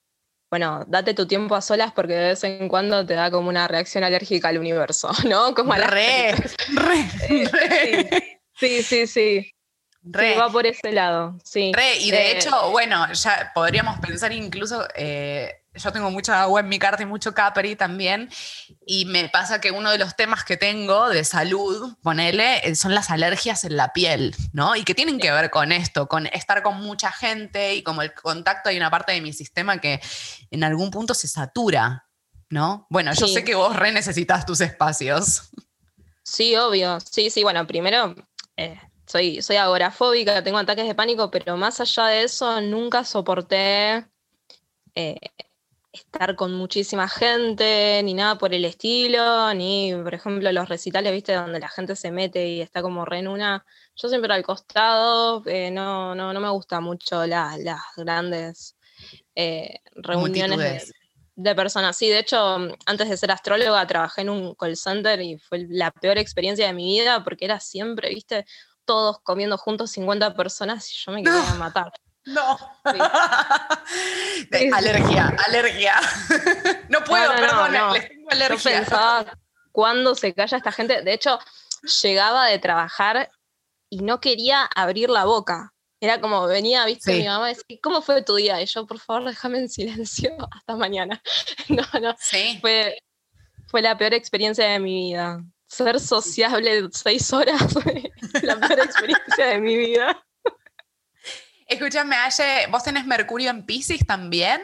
[0.50, 3.68] bueno, date tu tiempo a solas porque de vez en cuando te da como una
[3.68, 5.54] reacción alérgica al universo, ¿no?
[5.54, 8.40] Como a la re, re, eh, re.
[8.54, 9.54] Sí, sí, sí.
[10.02, 10.36] Re.
[10.36, 11.72] va por ese lado, sí.
[11.74, 16.60] Re, y de eh, hecho, bueno, ya podríamos pensar incluso, eh, yo tengo mucha agua
[16.60, 18.28] en mi carta y mucho Capri también,
[18.86, 22.94] y me pasa que uno de los temas que tengo de salud, ponele, eh, son
[22.94, 24.76] las alergias en la piel, ¿no?
[24.76, 28.12] Y que tienen que ver con esto, con estar con mucha gente y como el
[28.14, 30.00] contacto, hay una parte de mi sistema que
[30.50, 32.06] en algún punto se satura,
[32.50, 32.86] ¿no?
[32.90, 35.50] Bueno, yo sé que vos re necesitas tus espacios.
[36.22, 36.98] Sí, obvio.
[37.00, 38.14] Sí, sí, bueno, primero,
[38.56, 44.04] eh, soy, soy agorafóbica, tengo ataques de pánico, pero más allá de eso, nunca soporté
[44.94, 45.16] eh,
[45.92, 51.34] estar con muchísima gente, ni nada por el estilo, ni, por ejemplo, los recitales, viste,
[51.34, 53.64] donde la gente se mete y está como re en una.
[53.96, 57.58] Yo siempre al costado, eh, no, no, no me gusta mucho las
[57.96, 58.76] grandes
[59.34, 60.92] eh, reuniones
[61.34, 61.96] de, personas.
[61.96, 65.90] Sí, de hecho, antes de ser astróloga, trabajé en un call center y fue la
[65.90, 68.44] peor experiencia de mi vida porque era siempre, viste,
[68.84, 71.92] todos comiendo juntos 50 personas y yo me quería matar.
[72.28, 72.58] No.
[74.74, 75.94] alergia, alergia.
[76.90, 78.56] no puedo, perdón, les tengo alergia.
[78.56, 79.38] Yo pensaba
[79.72, 81.00] cuándo se calla esta gente.
[81.02, 81.38] De hecho,
[82.02, 83.30] llegaba de trabajar
[83.88, 85.72] y no quería abrir la boca.
[86.00, 88.60] Era como venía, viste, mi mamá decía, ¿cómo fue tu día?
[88.60, 91.22] Y yo, por favor, déjame en silencio hasta mañana.
[91.68, 92.14] no, no.
[92.18, 92.58] Sí.
[92.60, 92.98] Fue,
[93.68, 95.42] fue la peor experiencia de mi vida.
[95.66, 97.74] Ser sociable seis horas
[98.42, 100.24] la peor experiencia de mi vida.
[101.68, 104.62] Escúchame, Aye, ¿vos tenés Mercurio en Pisces también?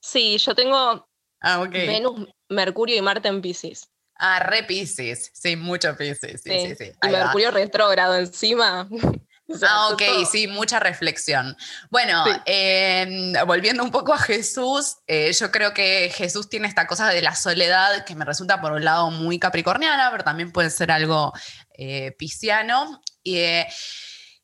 [0.00, 1.08] Sí, yo tengo
[1.40, 3.88] ah, Venus, Mercurio y Marte en Pisces.
[4.16, 5.30] Ah, re Pisces.
[5.32, 6.42] Sí, mucho Pisces.
[6.42, 6.92] Sí, sí, sí.
[7.02, 8.88] Y Mercurio retrógrado encima.
[9.62, 11.56] ah, ok, sí, mucha reflexión.
[11.90, 17.08] Bueno, em, volviendo un poco a Jesús, eh, yo creo que Jesús tiene esta cosa
[17.10, 20.90] de la soledad que me resulta por un lado muy capricorniana, pero también puede ser
[20.90, 21.32] algo
[21.76, 23.00] eh, pisciano.
[23.22, 23.66] Eh,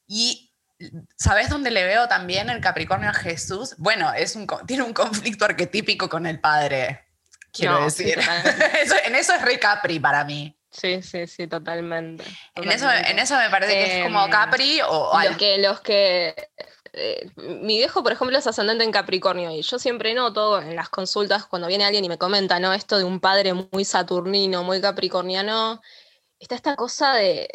[0.07, 0.50] y
[1.17, 3.75] ¿Sabes dónde le veo también el Capricornio a Jesús?
[3.79, 7.07] Bueno, es un, tiene un conflicto arquetípico con el padre,
[7.53, 8.19] quiero decir.
[9.05, 10.57] en eso es re Capri para mí.
[10.71, 12.25] Sí, sí, sí, totalmente.
[12.55, 15.13] En, eso, en eso me parece que es como em, Capri o...
[15.25, 16.35] Los que, los que
[16.93, 20.89] eh, mi viejo, por ejemplo, es ascendente en Capricornio y yo siempre noto en las
[20.89, 22.73] consultas cuando viene alguien y me comenta, ¿no?
[22.73, 25.83] Esto de un padre muy saturnino, muy capricorniano,
[26.39, 27.49] está esta cosa de,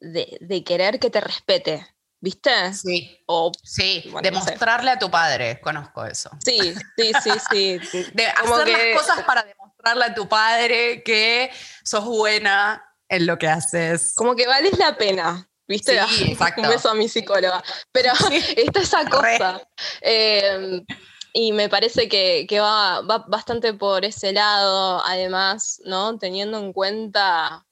[0.00, 1.86] de querer que te respete,
[2.20, 2.74] ¿Viste?
[2.74, 3.22] Sí.
[3.26, 6.30] O, sí, demostrarle a tu padre, conozco eso.
[6.44, 8.06] Sí, sí, sí, sí.
[8.12, 11.50] de hacer las cosas para demostrarle a tu padre que
[11.84, 14.14] sos buena en lo que haces.
[14.16, 16.00] Como que vales la pena, ¿viste?
[16.08, 16.62] Sí, exacto.
[16.62, 17.62] Un beso a mi psicóloga.
[17.92, 18.12] Pero
[18.56, 19.62] está esa cosa.
[20.00, 20.84] Em,
[21.32, 26.18] y me parece que, va, va bastante por ese lado, además, ¿no?
[26.18, 27.64] Teniendo en cuenta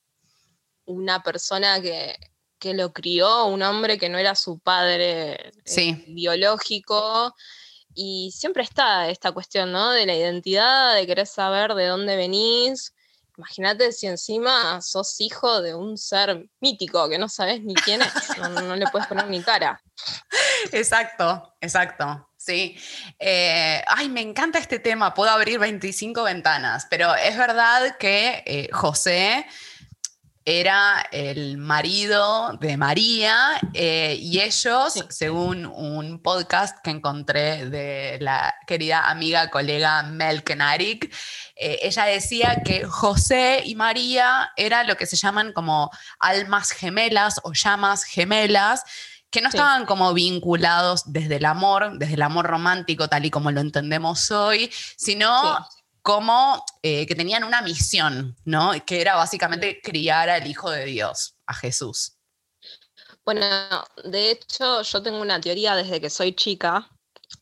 [0.85, 2.17] una persona que,
[2.59, 7.35] que lo crió, un hombre que no era su padre eh, biológico.
[7.95, 9.91] Y siempre está esta cuestión, ¿no?
[9.93, 12.93] De la identidad, de querer saber de dónde venís.
[13.39, 18.39] Imagínate si encima sos hijo de un ser mítico que no sabes ni quién es,
[18.39, 19.83] no, le puedes poner ni cara.
[20.73, 22.29] Exacto, exacto.
[22.37, 22.77] Sí.
[23.19, 25.13] Eh, ay, me encanta este tema.
[25.15, 29.47] Puedo abrir 25 ventanas, pero es verdad que eh, José
[30.49, 38.55] era el marido de María eh, y ellos, según un podcast que encontré de la
[38.65, 41.13] querida amiga, colega Mel Kenarik,
[41.57, 47.41] eh, ella decía que José y María eran lo que se llaman como almas gemelas
[47.43, 48.85] o llamas gemelas,
[49.31, 53.51] que no estaban como vinculados desde el amor, desde el amor romántico tal y como
[53.51, 55.67] lo entendemos hoy, sino
[56.07, 58.71] como eh, que tenían una misión, ¿no?
[58.87, 62.13] Que era básicamente criar al Hijo de Dios, a Jesús.
[63.25, 63.45] Bueno,
[64.05, 66.89] de hecho, yo tengo una teoría desde que soy chica,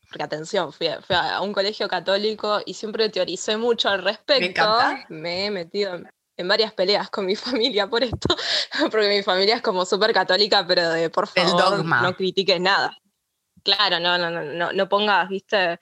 [0.09, 4.79] porque atención, fui a, un colegio católico y siempre teoricé mucho al respecto.
[5.09, 5.99] Me, he metido
[6.35, 8.35] en, varias peleas con mi familia por esto,
[8.89, 12.97] porque mi familia es como súper católica, pero de por favor no critiques nada
[13.65, 15.79] claro, no, no, no, no pongas, viste,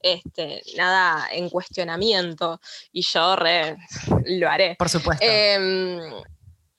[0.00, 2.60] este, nada en cuestionamiento
[2.92, 3.36] y yo
[4.26, 4.76] lo haré.
[4.76, 5.26] Por supuesto.
[5.26, 5.98] Em,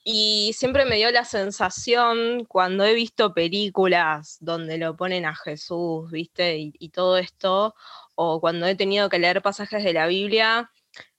[0.04, 6.10] y siempre me dio la sensación cuando he visto películas donde lo ponen a Jesús,
[6.10, 7.76] viste, y, todo esto,
[8.16, 10.72] o cuando he tenido que leer pasajes de la Biblia,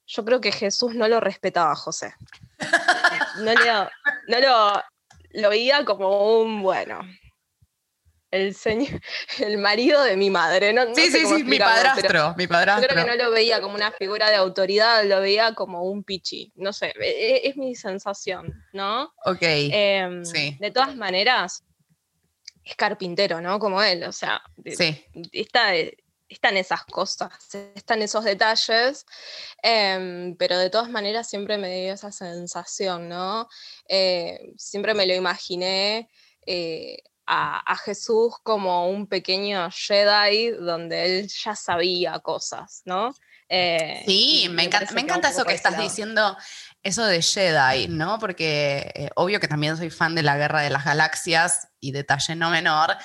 [0.07, 2.13] yo creo que Jesús no lo respetaba a José.
[3.37, 4.83] No, no lo,
[5.33, 7.01] lo veía como un, bueno,
[8.31, 9.01] el señor,
[9.39, 10.73] el marido de mi madre.
[10.73, 12.89] No, sí, sí, sí, mi padrastro, mi padrastro.
[12.89, 16.51] creo que no lo veía como una figura de autoridad, lo veía como un pichi.
[16.55, 19.13] No sé, e, e, es, mi sensación, ¿no?
[19.25, 19.41] Ok.
[19.41, 21.63] Em, de todas maneras,
[22.63, 23.59] es carpintero, ¿no?
[23.59, 25.05] Como él, o sea, sí.
[25.31, 25.73] está,
[26.27, 27.31] están esas cosas,
[27.75, 29.05] están esos detalles,
[29.63, 33.47] em, pero de todas maneras siempre me dio esa sensación, ¿no?
[33.87, 36.09] Eh, siempre me lo imaginé
[36.45, 43.13] eh, a, Jesús como un pequeño Jedi donde él ya sabía cosas, ¿no?
[43.49, 46.37] Eh, sí, me encanta, me encanta eso que estás diciendo,
[46.83, 48.19] eso de Jedi, ¿no?
[48.19, 52.49] Porque obvio que también soy fan de la Guerra de las Galaxias y detalle no
[52.49, 52.97] menor,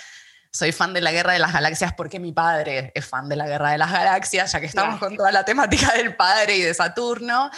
[0.53, 3.47] soy fan de la Guerra de las Galaxias porque mi padre es fan de la
[3.47, 6.75] Guerra de las Galaxias, ya que estamos con toda la temática del padre y de
[6.75, 7.51] Saturno.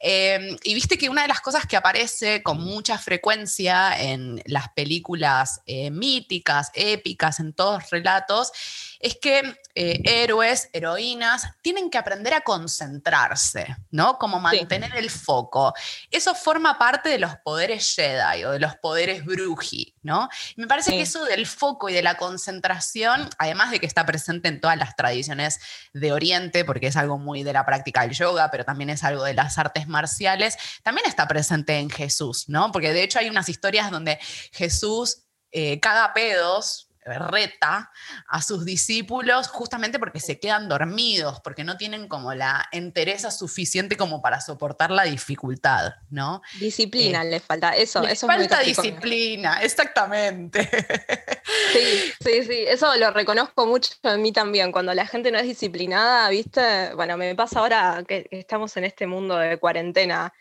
[0.00, 4.70] Em, y viste que una de las cosas que aparece con mucha frecuencia en las
[4.70, 8.52] películas eh, míticas, épicas, en todos relatos,
[9.00, 9.42] es que
[9.74, 14.18] eh, héroes, heroínas, tienen que aprender a concentrarse, ¿no?
[14.18, 15.72] Como mantener el foco.
[16.10, 20.28] Eso forma parte de los poderes Jedi o de los poderes Bruji, ¿no?
[20.56, 24.48] me parece que eso del foco y de la concentración, además de que está presente
[24.48, 25.60] en todas las tradiciones
[25.92, 29.22] de Oriente, porque es algo muy de la práctica del yoga, pero también es algo
[29.24, 32.72] de las artes marciales, también está presente en Jesús, ¿no?
[32.72, 34.18] Porque de hecho hay unas historias donde
[34.52, 37.90] Jesús eh, caga pedos reta
[38.26, 43.96] a sus discípulos justamente porque se quedan dormidos, porque no tienen como la entereza suficiente
[43.96, 46.42] como para soportar la dificultad, ¿no?
[46.58, 50.68] Disciplina eh, les falta, eso, les falta disciplina, exactamente.
[51.72, 55.44] Sí, sí, sí, eso lo reconozco mucho en mí también, cuando la gente no es
[55.44, 56.94] disciplinada, ¿viste?
[56.94, 60.32] Bueno, me pasa ahora que estamos en este mundo de cuarentena,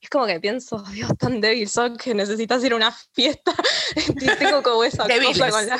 [0.00, 3.52] es como que pienso, Dios, tan débil son que necesitas ir a una fiesta
[4.38, 5.78] tengo como esa cosa con la...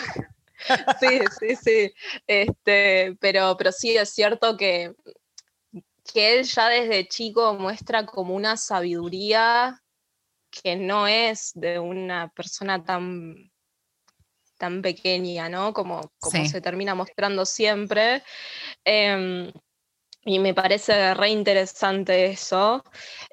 [1.01, 1.95] Sí, sí, sí.
[2.27, 4.95] Este, pero, pero sí es cierto que,
[6.13, 9.83] que él ya desde chico muestra como una sabiduría
[10.51, 13.51] que no es de una persona tan,
[14.59, 15.73] tan pequeña, ¿no?
[15.73, 18.23] Como, como se termina mostrando siempre.
[18.85, 19.51] Em,
[20.25, 22.85] y me parece re interesante eso.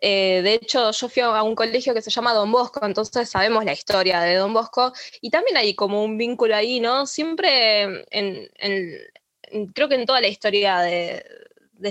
[0.01, 3.63] Eh, de hecho, yo fui a un colegio que se llama Don Bosco, entonces sabemos
[3.63, 7.05] la historia de Don Bosco y también hay como un vínculo ahí, ¿no?
[7.05, 8.49] Siempre, en,
[9.73, 11.23] creo que en toda la historia de,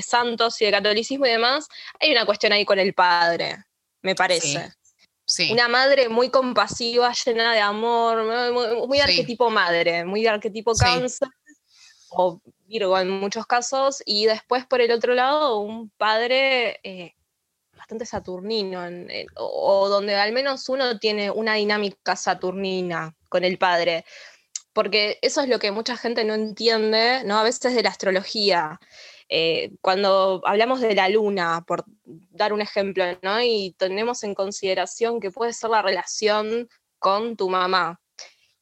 [0.03, 1.69] santos y de catolicismo y demás,
[2.01, 3.65] hay una cuestión ahí con el padre,
[4.03, 4.73] me parece.
[5.25, 5.53] Sí.
[5.53, 11.29] Una madre muy compasiva, llena de amor, muy, arquetipo madre, muy arquetipo cáncer
[12.11, 17.15] o Virgo en muchos casos, y después por el otro lado un padre eh,
[17.77, 18.83] bastante saturnino,
[19.37, 24.05] o, donde al menos uno tiene una dinámica saturnina con el padre,
[24.75, 27.39] porque eso es lo que mucha gente no entiende, ¿no?
[27.39, 28.79] A veces de la astrología.
[29.31, 33.43] Eh, cuando hablamos de la luna, por dar un ejemplo, ¿no?
[33.43, 36.69] y tenemos en consideración que puede ser la relación
[36.99, 38.01] con tu mamá.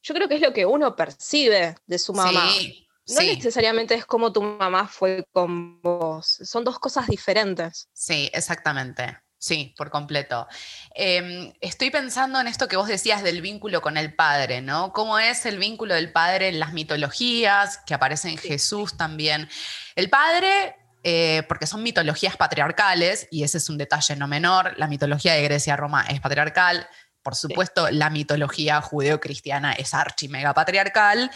[0.01, 2.49] Yo creo que es lo que uno percibe de su mamá.
[2.51, 7.89] Sí no necesariamente es como tu mamá fue con vos, son dos cosas diferentes.
[7.93, 9.17] Sí, exactamente.
[9.39, 10.47] Sí, por completo.
[10.95, 14.91] Em, estoy pensando en esto que vos decías del vínculo con el Padre, ¿no?
[14.93, 19.47] ¿Cómo es el vínculo del Padre en las mitologías, que aparece en Jesús también?
[19.95, 24.87] El Padre, eh, porque son mitologías patriarcales, y ese es un detalle no menor, la
[24.87, 26.87] mitología de Grecia-Roma es patriarcal,
[27.27, 31.29] por supuesto, la mitología judeocristiana es archi mega patriarcal.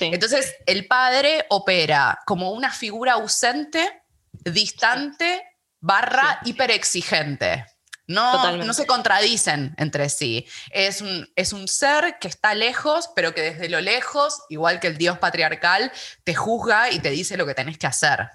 [0.00, 5.44] Entonces, el padre opera como una figura ausente, distante,
[5.78, 7.64] barra hiperexigente.
[8.08, 10.44] No, no, se contradicen entre sí.
[10.70, 14.88] Es un, es un ser que está lejos, pero que desde lo lejos, igual que
[14.88, 15.92] el dios patriarcal,
[16.24, 18.28] te juzga y te dice lo que tenés que hacer.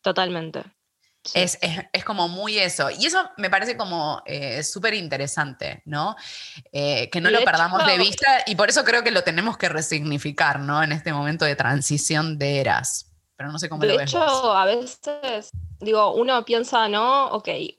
[0.00, 0.64] Totalmente.
[1.34, 1.58] Es,
[2.04, 2.90] como muy eso.
[2.90, 6.16] Y eso me parece como eh, súper interesante, ¿no?
[6.72, 9.68] Eh, que no lo perdamos de vista y por eso creo que lo tenemos que
[9.68, 10.82] resignificar, ¿no?
[10.82, 13.06] En este momento de transición de eras.
[13.36, 13.98] Pero no sé cómo lo ves.
[13.98, 17.26] De hecho, a veces, digo, uno piensa, ¿no?
[17.28, 17.76] Ok, eh,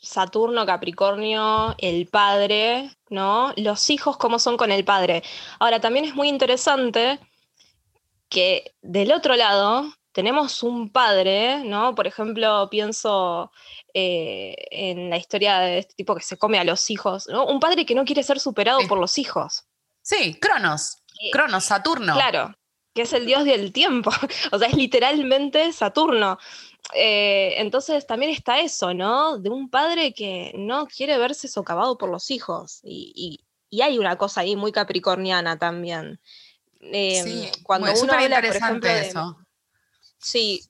[0.00, 3.52] Saturno, Capricornio, el padre, ¿no?
[3.56, 5.22] Los hijos, ¿cómo son con el padre?
[5.58, 7.18] Ahora, también es muy interesante
[8.28, 11.94] que del otro lado tenemos un padre, ¿no?
[11.94, 13.52] Por ejemplo, pienso
[13.92, 17.44] eh, en la historia de este tipo que se come a los hijos, ¿no?
[17.44, 19.66] Un padre que no quiere ser superado por los hijos.
[20.00, 21.02] Sí, Cronos.
[21.20, 22.14] Eh, Cronos, Saturno.
[22.14, 22.56] Claro,
[22.94, 24.10] que es el dios del tiempo.
[24.52, 26.38] o sea, es literalmente Saturno.
[26.94, 29.36] Eh, entonces también está eso, ¿no?
[29.36, 32.80] De un padre que no quiere verse socavado por los hijos.
[32.84, 33.42] Y,
[33.82, 36.18] hay una cosa ahí muy capricorniana también.
[36.80, 39.45] sí, cuando uno habla, por ejemplo, eso.
[40.26, 40.60] Sí,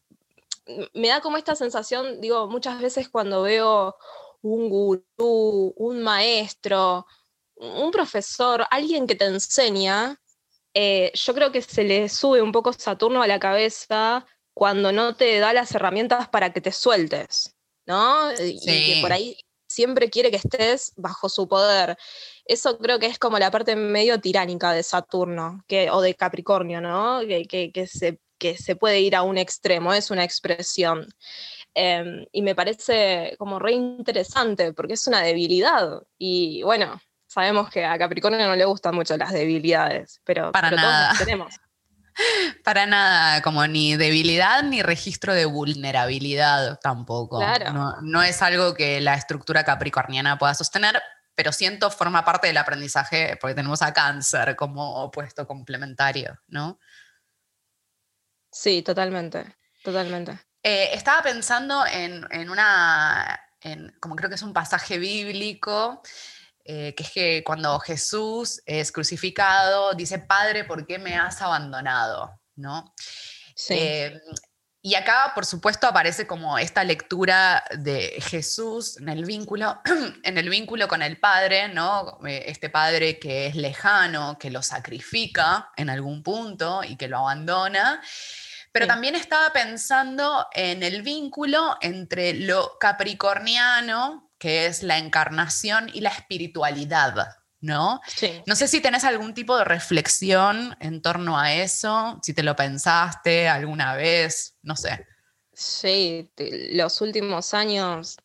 [0.93, 3.97] me da como esta sensación, digo, muchas veces cuando veo
[4.43, 7.07] un gurú, un maestro,
[7.55, 10.21] un profesor, alguien que te enseña,
[10.75, 15.17] eh, yo creo que se le sube un poco Saturno a la cabeza cuando no
[15.17, 18.31] te da las herramientas para que te sueltes, ¿no?
[18.33, 21.97] Y que por ahí siempre quiere que estés bajo su poder.
[22.45, 26.83] Eso creo que es como la parte medio tiránica de Saturno que, o de Capricornio,
[26.83, 27.21] ¿no?
[27.21, 31.07] Que, que, se, que se puede ir a un extremo, es una expresión.
[31.75, 36.03] Em, y me parece como re interesante porque es una debilidad.
[36.19, 41.09] Y bueno, sabemos que a Capricornio no le gustan mucho las debilidades, pero, Para nada.
[41.09, 41.55] todos tenemos.
[42.65, 47.43] Para nada, como ni debilidad ni registro de vulnerabilidad tampoco.
[47.73, 51.03] No, no, es algo que la estructura capricorniana pueda sostener,
[51.35, 56.79] pero siento forma parte del aprendizaje porque tenemos a cáncer como opuesto complementario, ¿no?
[58.59, 59.45] Sí, totalmente,
[59.85, 60.41] totalmente.
[60.63, 66.01] Eh, estaba pensando en, en una, en, como creo que es un pasaje bíblico,
[66.65, 72.41] eh, que es que cuando Jesús es crucificado, dice, Padre, ¿por qué me has abandonado?
[72.55, 72.95] ¿No?
[73.69, 74.19] Eh,
[74.81, 79.83] y acá, por supuesto, aparece como esta lectura de Jesús en el vínculo,
[80.23, 82.21] en el vínculo con el Padre, ¿no?
[82.25, 88.01] Este Padre que es lejano, que lo sacrifica en algún punto y que lo abandona.
[88.79, 96.03] Pero también estaba pensando en el vínculo entre lo capricorniano, que es la encarnación y
[96.03, 98.03] la espiritualidad, ¿no?
[98.45, 102.55] No sé si tenés algún tipo de reflexión en torno a eso, si te lo
[102.55, 105.07] pensaste alguna vez, no sé.
[105.55, 106.31] Sí,
[106.73, 108.19] los últimos años,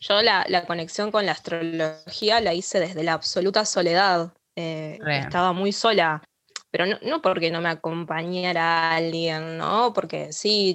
[0.00, 4.32] yo la, conexión con la astrología la hice desde la absoluta soledad.
[4.54, 6.22] Eh, estaba muy sola,
[6.70, 9.92] pero no, no, porque no me acompañara alguien, ¿no?
[9.92, 10.74] Porque sí,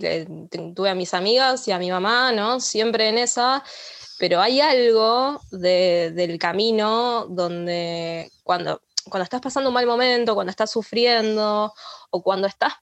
[0.76, 2.60] tuve a mis amigas y a mi mamá, ¿no?
[2.60, 3.64] Siempre en esa,
[4.20, 10.72] pero hay algo del camino donde cuando, cuando estás pasando un mal momento, cuando estás
[10.72, 11.74] sufriendo
[12.10, 12.74] o cuando estás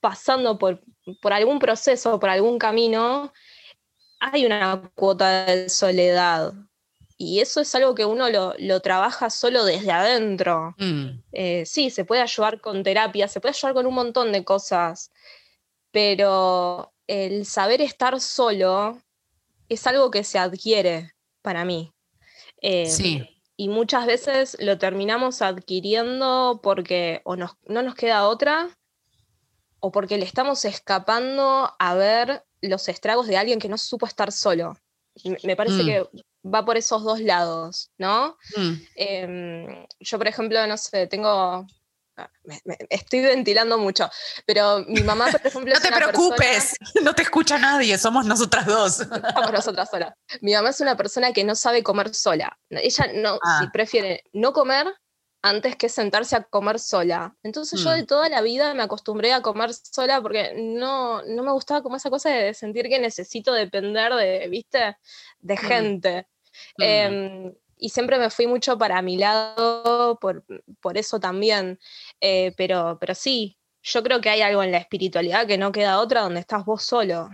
[0.00, 0.82] pasando por,
[1.20, 3.32] por algún proceso, por algún camino,
[4.18, 6.52] hay una cuota de soledad.
[7.22, 10.74] Y eso es algo que uno lo, trabaja solo desde adentro.
[10.78, 11.22] Mm.
[11.32, 15.10] Eh, sí, se puede ayudar con terapia, se puede ayudar con un montón de cosas,
[15.90, 19.02] pero el saber estar solo
[19.68, 21.12] es algo que se adquiere
[21.42, 21.92] para mí.
[22.62, 23.28] Eh, sí.
[23.54, 28.70] Y muchas veces lo terminamos adquiriendo porque o no nos queda otra
[29.78, 34.32] o porque le estamos escapando a ver los estragos de alguien que no supo estar
[34.32, 34.78] solo.
[35.44, 35.86] Me parece mm.
[35.86, 36.06] que
[36.44, 38.36] va por esos dos lados, ¿no?
[38.56, 38.72] Mm.
[38.96, 41.66] Em, yo, por ejemplo, no sé, tengo
[42.88, 44.10] estoy ventilando mucho,
[44.46, 45.74] pero mi mamá, por ejemplo...
[45.74, 48.94] no te preocupes, no te escucha nadie, somos nosotras dos.
[49.34, 50.14] Somos nosotras solas.
[50.40, 52.58] Mi mamá es una persona que no sabe comer sola.
[52.70, 53.68] Ella no, ah.
[53.72, 54.86] prefiere no comer
[55.42, 57.36] antes que sentarse a comer sola.
[57.42, 58.06] Entonces yo de mm.
[58.06, 62.10] toda la vida me acostumbré a comer sola porque no, no me gustaba como esa
[62.10, 64.96] cosa de sentir que necesito depender de, ¿viste?
[65.38, 65.58] De mm.
[65.58, 66.26] gente.
[66.76, 66.82] Mm.
[66.82, 70.44] Em, y siempre me fui mucho para mi lado por,
[70.96, 71.78] eso también.
[72.20, 76.00] Eh, pero, pero sí, yo creo que hay algo en la espiritualidad que no queda
[76.00, 77.30] otra donde estás vos solo.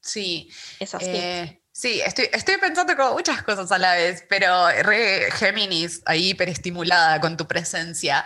[0.00, 0.50] Sí.
[0.80, 1.10] Es así.
[1.10, 6.30] Eh, sí, estoy, estoy pensando como muchas cosas a la vez, pero re Géminis, ahí
[6.30, 8.24] hiperestimulada con tu presencia.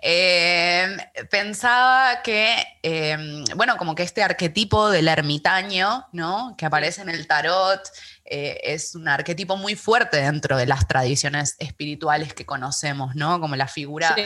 [0.00, 0.96] Em,
[1.28, 6.54] pensaba que, em, bueno, como que este arquetipo del ermitaño, ¿no?
[6.56, 7.82] Que aparece en el tarot,
[8.26, 13.38] eh, es un arquetipo muy fuerte dentro de las tradiciones espirituales que conocemos, ¿no?
[13.38, 14.16] Como la figura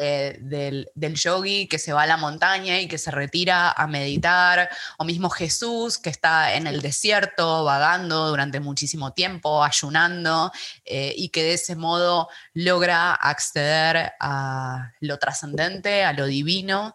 [0.00, 3.86] eh, del, del, yogi que se va a la montaña y que se retira a
[3.86, 10.50] meditar, o mismo Jesús que está en el desierto vagando durante muchísimo tiempo, ayunando,
[10.86, 16.94] eh, y que de ese modo logra acceder a lo trascendente, a lo divino.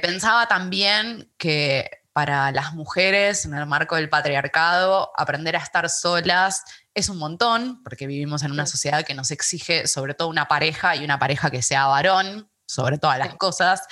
[0.00, 6.64] pensaba también que para las mujeres en el marco del patriarcado, aprender a estar solas
[6.94, 10.96] es un montón, porque vivimos en una sociedad que nos exige sobre todo una pareja
[10.96, 13.82] y una pareja que sea varón, sobre todas las cosas,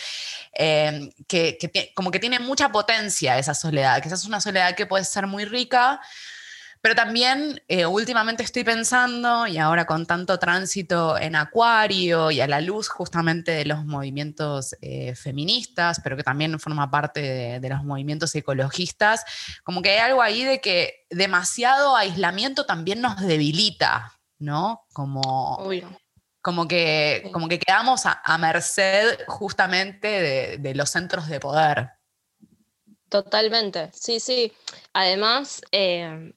[0.55, 1.59] eh, que,
[1.95, 5.27] como que tiene mucha potencia esa soledad, que esa es una soledad que puede ser
[5.27, 6.01] muy rica,
[6.85, 12.47] pero también eh, últimamente estoy pensando, y ahora con tanto tránsito en Acuario y a
[12.47, 17.83] la luz justamente de los movimientos eh, feministas, pero que también forma parte de, los
[17.85, 19.25] movimientos ecologistas,
[19.63, 24.85] como que hay algo ahí de que demasiado aislamiento también nos debilita, ¿no?
[24.93, 25.67] Como,
[26.43, 31.93] como, que, como que quedamos a, merced justamente de, los centros de poder.
[33.09, 34.53] Totalmente, sí, sí.
[34.93, 36.35] Además, eh,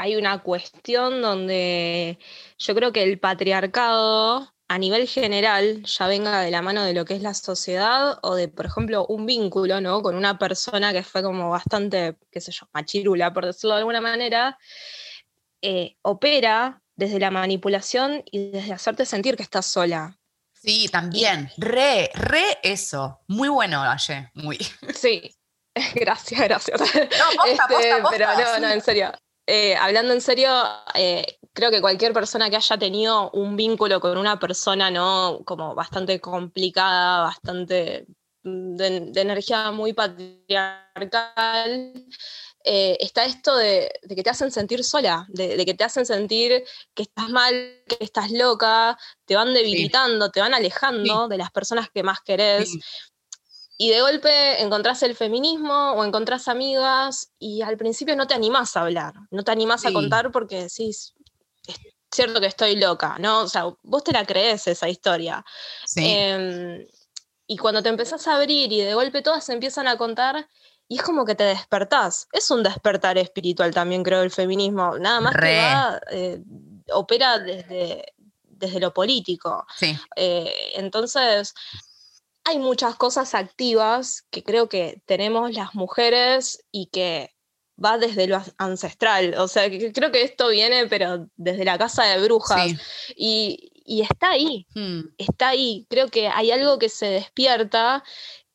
[0.00, 2.18] hay una cuestión donde
[2.58, 7.04] yo creo que el patriarcado a nivel general ya venga de la mano de lo
[7.04, 10.00] que es la sociedad o de, por ejemplo, un vínculo, ¿no?
[10.00, 14.00] Con una persona que fue como bastante, qué sé yo, machirula, por decirlo de alguna
[14.00, 14.58] manera,
[15.60, 20.18] eh, opera desde la manipulación y desde hacerte sentir que estás sola.
[20.54, 21.50] Sí, también.
[21.58, 23.20] Re, re eso.
[23.26, 24.30] Muy bueno, Valle.
[24.34, 24.58] Muy.
[24.94, 25.34] Sí.
[25.94, 26.80] Gracias, gracias.
[26.80, 29.12] No, este, Pero no, no, en serio.
[29.46, 30.50] Eh, hablando en serio,
[30.94, 35.40] eh, creo que cualquier persona que haya tenido un vínculo con una persona, ¿no?
[35.44, 38.06] Como bastante complicada, bastante
[38.44, 42.06] mm, de, energía muy patriarcal,
[42.62, 46.62] eh, está esto de, que te hacen sentir sola, de, que te hacen sentir
[46.94, 47.54] que estás mal,
[47.88, 52.70] que estás loca, te van debilitando, te van alejando de las personas que más querés.
[53.82, 58.76] Y de golpe encontrás el feminismo o encontrás amigas y al principio no te animás
[58.76, 61.14] a hablar, no te animás a contar porque decís,
[61.66, 61.78] es
[62.12, 63.40] cierto que estoy loca, ¿no?
[63.40, 65.42] O sea, vos te la crees esa historia.
[65.96, 66.86] Em,
[67.46, 70.46] y cuando te empezás a abrir y de golpe todas se empiezan a contar,
[70.86, 72.28] y es como que te despertás.
[72.32, 74.98] Es un despertar espiritual también, creo, el feminismo.
[74.98, 76.42] Nada más que va, eh,
[76.92, 78.12] opera desde,
[78.42, 79.64] desde lo político.
[80.16, 81.54] Eh, entonces,
[82.44, 87.34] hay muchas cosas activas que creo que tenemos las mujeres y que
[87.82, 89.34] va desde lo ancestral.
[89.38, 92.72] O sea, que creo que esto viene, pero desde la casa de brujas.
[93.16, 93.72] Y,
[94.02, 95.00] está ahí, hmm.
[95.18, 95.86] está ahí.
[95.90, 98.04] Creo que hay algo que se despierta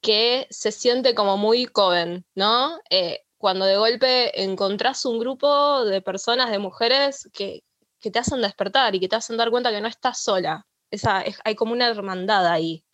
[0.01, 2.79] que se siente como muy joven, ¿no?
[2.91, 7.63] Eh, cuando de golpe encontrás un grupo de personas, de mujeres, que,
[7.99, 10.67] te hacen despertar y que te hacen dar cuenta que no estás sola.
[10.91, 12.84] Esa, hay como una hermandad ahí.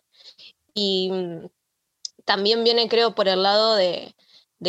[0.74, 1.46] Y mm,
[2.24, 4.14] también viene, creo, por el lado de,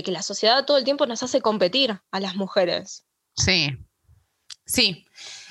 [0.04, 3.06] que la sociedad todo el tiempo nos hace competir a las mujeres.
[3.36, 3.78] Sí,
[4.66, 5.06] sí.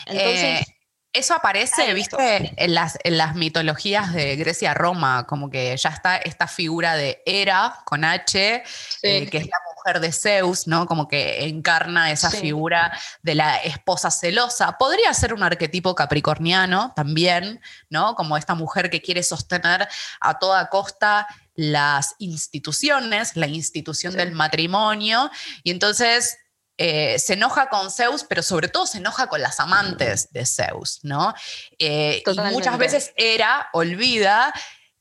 [0.07, 0.77] Entonces, eh,
[1.13, 6.49] eso aparece, viste, en las, en las mitologías de Grecia-Roma, como que ya está esta
[6.49, 8.63] figura de Hera con H,
[9.03, 10.87] eh, que es la mujer de Zeus, ¿no?
[10.87, 14.77] Como que encarna esa figura de la esposa celosa.
[14.79, 17.61] Podría ser un arquetipo capricorniano también,
[17.91, 18.15] ¿no?
[18.15, 19.89] Como esta mujer que quiere sostener
[20.21, 25.31] a toda costa las instituciones, la institución del matrimonio,
[25.63, 26.39] y entonces
[26.79, 31.01] eh, se enoja con Zeus, pero sobre todo se enoja con las amantes de Zeus,
[31.03, 31.35] ¿no?
[31.79, 34.53] Eh, y muchas veces era, olvida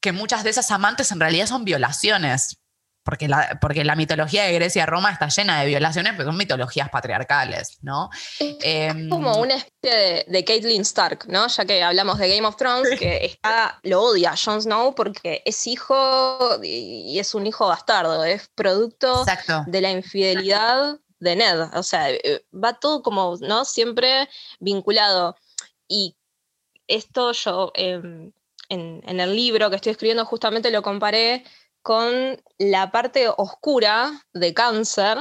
[0.02, 2.58] que muchas de esas amantes en realidad son violaciones,
[3.04, 6.38] porque la, porque la mitología de Grecia y Roma está llena de violaciones, pero son
[6.38, 8.10] mitologías patriarcales, ¿no?
[8.40, 11.48] Es em, como una especie de, de, Caitlyn Stark, ¿no?
[11.48, 15.42] Ya que hablamos de Game of Thrones, que está, lo odia a Jon Snow porque
[15.46, 19.26] es hijo y es un hijo bastardo, es producto
[19.66, 21.62] de la infidelidad de Ned.
[21.74, 23.66] O sea, eh, va todo como, ¿no?
[23.66, 24.30] Siempre
[24.60, 25.38] vinculado.
[25.88, 26.18] Y
[26.88, 28.32] esto yo em,
[28.72, 31.44] en, el libro que estoy escribiendo justamente lo comparé
[31.82, 35.18] con la parte oscura de cáncer,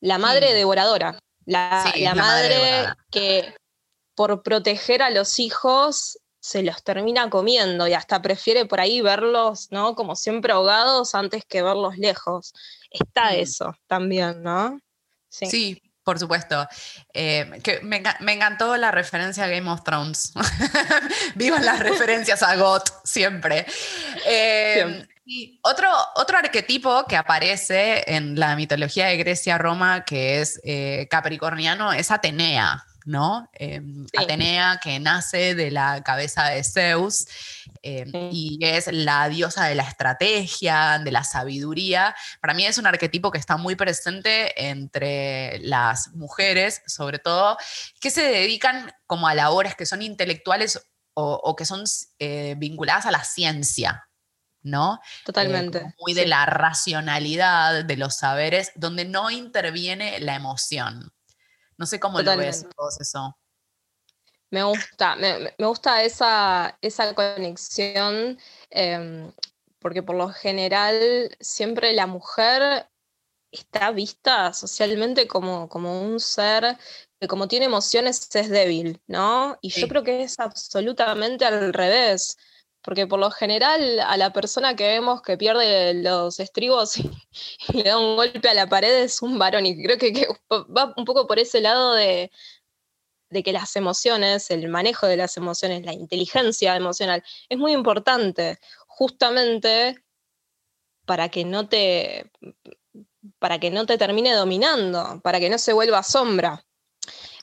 [0.00, 1.18] la madre devoradora.
[1.44, 3.54] La, madre, que
[4.14, 9.68] por proteger a los hijos se los termina comiendo y hasta prefiere por ahí verlos,
[9.70, 9.94] ¿no?
[9.94, 12.52] Como siempre ahogados antes que verlos lejos.
[12.90, 14.78] Está eso también, ¿no?
[15.30, 15.82] Sí.
[16.02, 16.66] por supuesto.
[17.12, 20.32] Eh, que me, encantó la referencia a Game of Thrones.
[21.34, 23.66] Vivan las referencias a GOT siempre.
[24.26, 31.06] Eh, y otro, otro arquetipo que aparece en la mitología de Grecia-Roma, que es eh,
[31.10, 32.82] capricorniano, es Atenea.
[33.04, 33.48] ¿no?
[33.52, 37.26] Em, Atenea, que nace de la cabeza de Zeus
[37.82, 42.14] em, y es la diosa de la estrategia, de la sabiduría.
[42.40, 47.56] Para mí es un arquetipo que está muy presente entre las mujeres, sobre todo,
[48.00, 50.80] que se dedican como a labores que son intelectuales
[51.14, 51.82] o, que son
[52.20, 54.07] eh, vinculadas a la ciencia,
[54.62, 55.00] ¿no?
[55.24, 55.78] Totalmente.
[55.78, 61.12] Eh, muy de la racionalidad, de los saberes, donde no interviene la emoción.
[61.76, 62.66] No sé cómo lo ves
[63.00, 63.38] eso.
[64.50, 68.38] Me gusta, me, gusta esa, esa conexión,
[68.70, 69.30] em,
[69.78, 72.88] porque por lo general siempre la mujer
[73.52, 76.76] está vista socialmente como, como un ser
[77.20, 79.58] que como tiene emociones es débil, ¿no?
[79.60, 82.36] Y yo creo que es absolutamente al revés
[82.88, 87.10] porque por lo general a la persona que vemos que pierde los estribos y,
[87.74, 91.04] le da un golpe a la pared es un varón y creo que, va un
[91.04, 92.30] poco por ese lado de,
[93.44, 100.02] que las emociones, el manejo de las emociones, la inteligencia emocional es muy importante justamente
[101.04, 102.32] para que no te
[103.38, 106.64] para que no te termine dominando, para que no se vuelva sombra.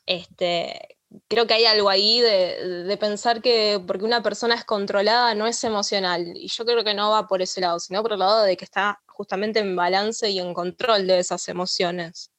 [0.07, 0.94] Este,
[1.27, 5.63] creo que hay algo ahí de, pensar que porque una persona es controlada no es
[5.63, 6.33] emocional.
[6.35, 8.65] Y yo creo que no va por ese lado, sino por el lado de que
[8.65, 12.31] está justamente en balance y en control de esas emociones.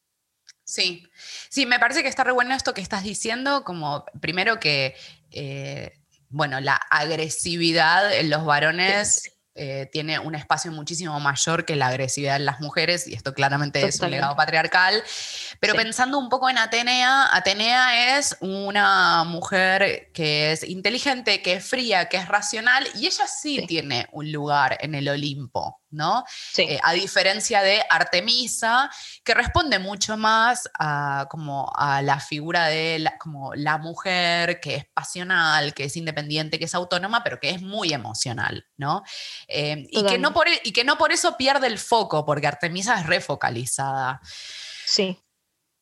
[0.65, 1.07] Sí,
[1.49, 4.97] sí, me parece que está re bueno esto que estás diciendo, como primero que,
[5.31, 5.93] eh,
[6.29, 12.37] bueno, la agresividad en los varones eh, tiene un espacio muchísimo mayor que la agresividad
[12.37, 15.03] en las mujeres, y esto claramente es un legado patriarcal.
[15.61, 21.65] Pero pensando un poco en Atenea, Atenea es una mujer que es inteligente, que es
[21.65, 25.81] fría, que es racional, y ella sí, tiene un lugar en el Olimpo.
[25.91, 26.25] ¿No?
[26.57, 28.91] Eh, a diferencia de Artemisa,
[29.25, 34.77] que responde mucho más a, como a la figura de la, como la mujer que
[34.77, 39.03] es pasional, que es independiente, que es autónoma, pero que es muy emocional, ¿no?
[39.49, 43.01] Eh, y, que no por, y que no por eso pierde el foco, porque Artemisa
[43.01, 44.21] es refocalizada.
[44.87, 45.26] Sí.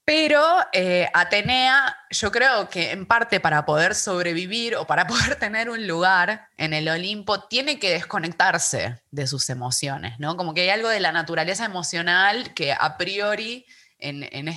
[0.05, 0.43] Pero
[0.73, 5.87] eh, Atenea, yo creo que en parte para poder sobrevivir o para poder tener un
[5.87, 10.37] lugar en el Olimpo, tiene que desconectarse de sus emociones, ¿no?
[10.37, 13.65] Como que hay algo de la naturaleza emocional que a priori
[13.99, 14.49] en,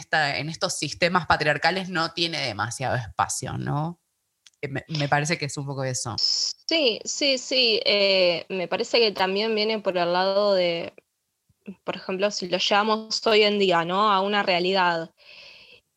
[0.50, 4.02] estos sistemas patriarcales no tiene demasiado espacio, ¿no?
[4.62, 6.16] Eh, me, parece que es un poco eso.
[6.18, 7.80] Sí, sí, sí.
[7.86, 10.94] Eh, me parece que también viene por el lado de,
[11.84, 14.12] por ejemplo, si lo llevamos hoy en día, ¿no?
[14.12, 15.12] A una realidad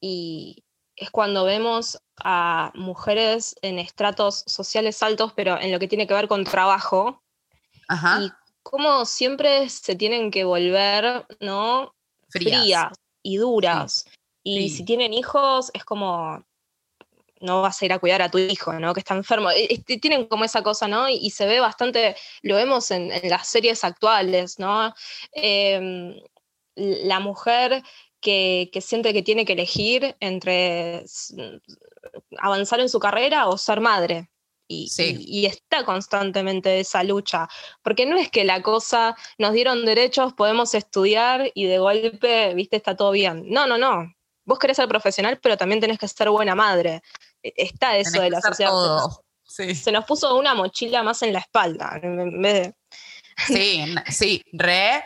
[0.01, 0.64] y
[0.96, 6.14] es cuando vemos a mujeres en estratos sociales altos, pero en lo que tiene que
[6.14, 7.22] ver con trabajo,
[8.20, 8.30] y
[8.62, 11.94] cómo siempre se tienen que volver, ¿no?
[12.28, 12.92] Frías,
[13.22, 14.05] y duras.
[14.42, 16.44] Y si tienen hijos, es como,
[17.40, 18.94] no vas a ir a cuidar a tu hijo, ¿no?
[18.94, 19.51] Que está enfermo.
[19.51, 21.09] E, tienen como esa cosa, ¿no?
[21.09, 24.94] Y, se ve bastante, lo vemos en, las series actuales, ¿no?
[25.32, 26.14] Em,
[26.76, 27.82] la mujer
[28.21, 31.05] que, siente que tiene que elegir entre
[32.39, 34.31] avanzar en su carrera o ser madre.
[34.73, 37.49] Y, está constantemente esa lucha,
[37.83, 42.77] porque no es que la cosa, nos dieron derechos, podemos estudiar y de golpe, viste,
[42.77, 43.47] está todo bien.
[43.49, 44.14] No, no, no.
[44.45, 47.03] Vos querés ser profesional, pero también tenés que ser buena madre.
[47.43, 48.71] E, está eso de la sociedad.
[49.45, 52.75] Se nos puso una mochila más en la espalda, en vez de...
[53.49, 55.03] Sí, sí, re.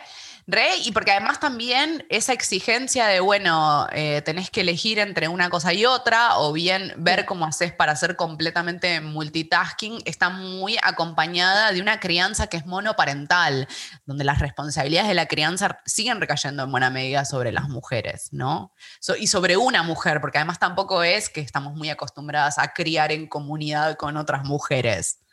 [0.47, 5.49] Re, y porque además también esa exigencia de, bueno, eh, tenés que elegir entre una
[5.49, 11.71] cosa y otra, o bien ver cómo haces para ser completamente multitasking, está muy acompañada
[11.71, 13.67] de una crianza que es monoparental,
[14.05, 18.71] donde las responsabilidades de la crianza siguen recayendo en buena medida sobre las mujeres, ¿no?
[19.17, 23.27] y sobre una mujer, porque además tampoco es que estamos muy acostumbradas a criar en
[23.27, 25.24] comunidad con otras mujeres.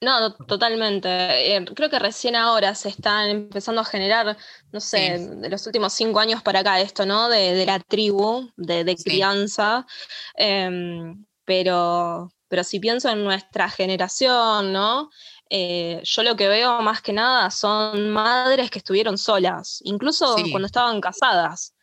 [0.00, 1.08] No, totalmente.
[1.56, 4.36] Eh, creo que recién ahora se están empezando a generar,
[4.70, 7.28] no sé, de los últimos cinco años para acá esto, ¿no?
[7.28, 9.86] De, la tribu, de, crianza.
[10.34, 15.10] Em, pero, pero si pienso en nuestra generación, ¿no?
[15.48, 20.66] Eh, yo lo que veo más que nada son madres que estuvieron solas, incluso cuando
[20.66, 21.75] estaban casadas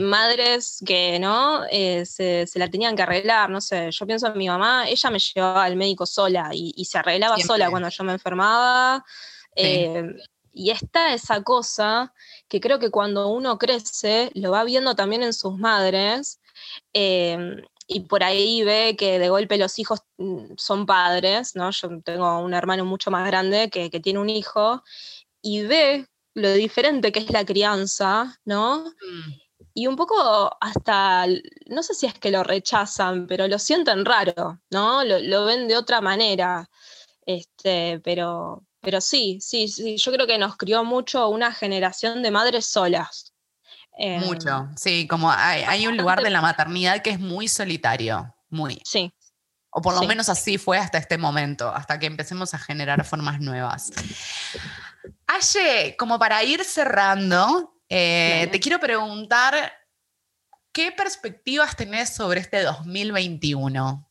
[0.00, 1.64] madres que, ¿no?
[1.70, 5.18] Eh, se, la tenían que arreglar, no sé, yo pienso en mi mamá, ella me
[5.18, 9.04] llevaba al médico sola y, se arreglaba sola cuando yo me enfermaba.
[9.54, 10.04] Eh,
[10.52, 12.12] y está esa cosa
[12.48, 16.40] que creo que cuando uno crece, lo va viendo también en sus madres,
[16.92, 17.56] eh,
[17.86, 21.70] y por ahí ve que de golpe los hijos mm, son padres, ¿no?
[21.70, 24.82] Yo tengo un hermano mucho más grande que, que tiene un hijo,
[25.40, 28.84] y ve lo diferente que es la crianza, ¿no?
[28.84, 29.41] Mm
[29.74, 31.26] y un poco hasta,
[31.66, 35.04] no sé si es que lo rechazan, pero lo sienten raro, ¿no?
[35.04, 36.68] Lo, ven de otra manera.
[37.24, 42.30] Este, pero, pero sí, sí, sí, yo creo que nos crió mucho una generación de
[42.30, 43.32] madres solas.
[44.20, 48.80] mucho, em, sí, como hay, un lugar de la maternidad que es muy solitario, muy.
[48.84, 49.12] Sí.
[49.70, 53.40] O por lo menos así fue hasta este momento, hasta que empecemos a generar formas
[53.40, 53.90] nuevas.
[55.26, 59.72] Aye, como para ir cerrando, eh, te quiero preguntar,
[60.72, 64.08] ¿qué perspectivas tenés sobre este 2021?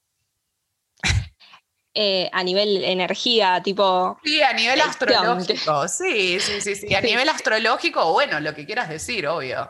[1.94, 4.18] Eh, a nivel energía, tipo...
[4.24, 8.88] Sí, a nivel astrológico, sí, sí, sí, sí, a nivel astrológico, bueno, lo que quieras
[8.88, 9.70] decir, obvio.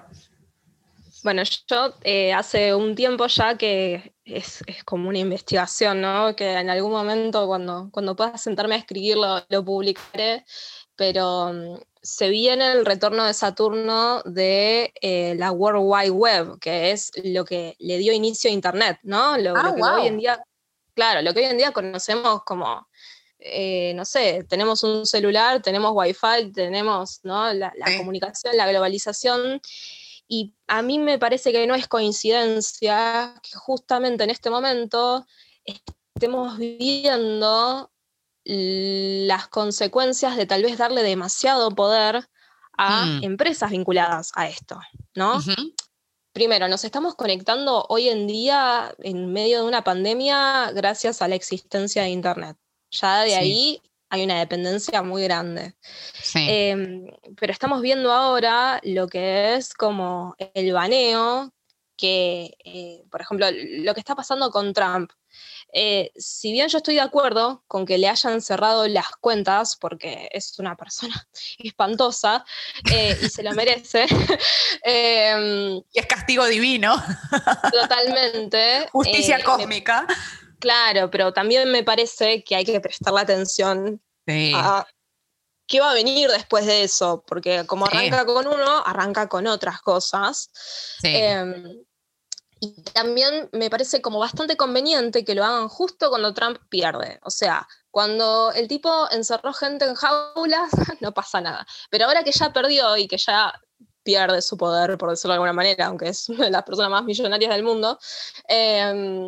[1.23, 6.35] Bueno, yo eh, hace un tiempo ya que es, como una investigación, ¿no?
[6.35, 10.45] Que en algún momento cuando, cuando pueda sentarme a escribirlo, lo publicaré,
[10.95, 16.91] pero mm, se viene el retorno de Saturno de eh, la World Wide Web, que
[16.91, 19.37] es lo que le dio inicio a Internet, ¿no?
[19.37, 20.43] Lo, ah, que hoy en día,
[20.95, 22.87] claro, lo que hoy en día conocemos como,
[23.37, 27.53] eh, no sé, tenemos un celular, tenemos Wi-Fi, tenemos ¿no?
[27.53, 29.61] la, comunicación, la globalización,
[30.27, 35.25] Y a mí me parece que no es coincidencia que justamente en este momento
[36.15, 37.90] estemos viendo
[38.43, 42.27] las consecuencias de tal vez darle demasiado poder
[42.77, 43.23] a mm.
[43.23, 44.79] empresas vinculadas a esto,
[45.15, 45.39] ¿no?
[46.33, 51.35] Primero, nos estamos conectando hoy en día en medio de una pandemia gracias a la
[51.35, 52.57] existencia de Internet.
[52.89, 55.75] Ya de ahí hay una dependencia muy grande.
[56.35, 57.05] Em,
[57.37, 61.53] pero estamos viendo ahora lo que es como el baneo,
[61.97, 65.11] que, eh, por ejemplo, lo que está pasando con Trump.
[65.73, 70.29] Eh, si bien yo estoy de acuerdo con que le hayan cerrado las cuentas, porque
[70.31, 71.27] es una persona
[71.59, 72.43] espantosa
[72.91, 74.05] eh, y se lo merece.
[74.83, 76.95] Em, y es castigo divino.
[77.71, 78.89] Totalmente.
[78.91, 80.07] Justicia cósmica.
[80.59, 84.01] Claro, pero también me parece que hay que prestarle atención
[84.55, 84.85] a
[85.67, 89.81] qué va a venir después de eso, porque como arranca con uno, arranca con otras
[89.81, 90.51] cosas.
[91.01, 91.83] Em,
[92.63, 97.19] y también me parece como bastante conveniente que lo hagan justo cuando Trump pierde.
[97.23, 100.69] O sea, cuando el tipo encerró gente en jaulas,
[101.01, 101.65] no pasa nada.
[101.89, 103.51] Pero ahora que ya perdió y que ya
[104.03, 107.03] pierde su poder, por decirlo de alguna manera, aunque es una de las personas más
[107.03, 107.99] millonarias del mundo,
[108.47, 109.25] eh,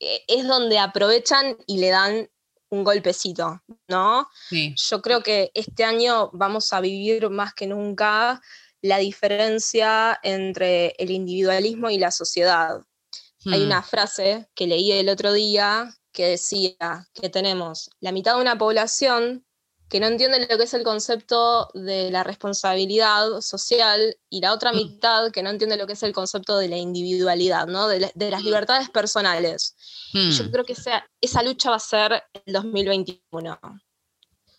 [0.00, 2.30] e, es donde aprovechan y le dan
[2.70, 4.28] un golpecito, ¿no?
[4.50, 8.40] Yo creo que este año vamos a vivir más que nunca
[8.82, 12.80] la diferencia entre el individualismo y la sociedad.
[13.46, 13.66] Hay hmm.
[13.66, 18.56] una frase que leí el otro día que decía que tenemos la mitad de una
[18.56, 19.46] población
[19.88, 24.72] que no entienden lo que es el concepto de la responsabilidad social y la otra
[24.72, 24.76] mm.
[24.76, 27.86] mitad que no entiende lo que es el concepto de la individualidad, ¿no?
[27.86, 28.44] de, las mm.
[28.44, 29.76] libertades personales.
[30.12, 33.58] Yo creo que esa, esa lucha va a ser el 2021.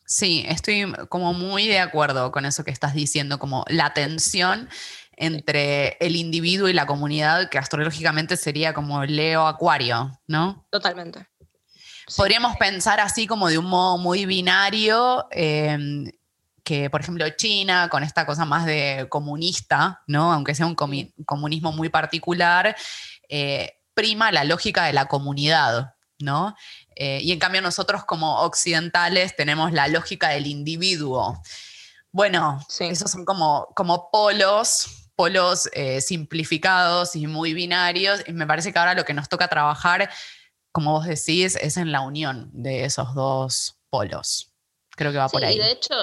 [0.09, 4.69] Sí, estoy como muy de acuerdo con eso que estás diciendo, como la tensión
[5.17, 10.65] entre el individuo y la comunidad, que astrológicamente sería como Leo Acuario, ¿no?
[10.71, 11.27] Totalmente.
[12.15, 16.09] Podríamos pensar así como de un modo muy binario, em,
[16.63, 20.31] que por ejemplo China, con esta cosa más de comunista, ¿no?
[20.31, 22.77] aunque sea un comunismo muy particular,
[23.27, 26.55] eh, prima la lógica de la comunidad, ¿no?
[26.99, 31.41] Eh, y en cambio nosotros como occidentales tenemos la lógica del individuo.
[32.11, 38.73] Bueno, esos son como, como polos, polos eh, simplificados y muy binarios, y me parece
[38.73, 40.09] que ahora lo que nos toca trabajar
[40.77, 44.53] como vos decís, es en la unión de esos dos polos.
[44.91, 45.55] Creo que va por ahí.
[45.55, 45.95] Y de hecho,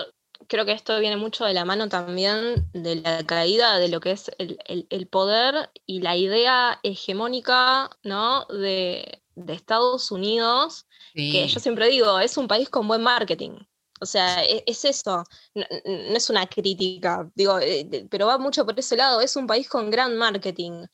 [0.48, 4.12] creo que esto viene mucho de la mano también de la caída de lo que
[4.12, 8.46] es el, poder y la idea hegemónica ¿no?
[8.46, 13.58] de, Estados Unidos, que yo siempre digo, es un país con buen marketing.
[14.00, 15.24] O sea, e, es, eso,
[15.54, 19.68] no, es una crítica, digo, eh, pero va mucho por ese lado, es un país
[19.68, 20.86] con gran marketing.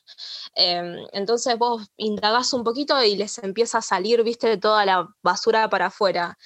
[0.54, 5.68] Em, entonces vos indagás un poquito y les empieza a salir, viste, toda la basura
[5.70, 6.38] para afuera.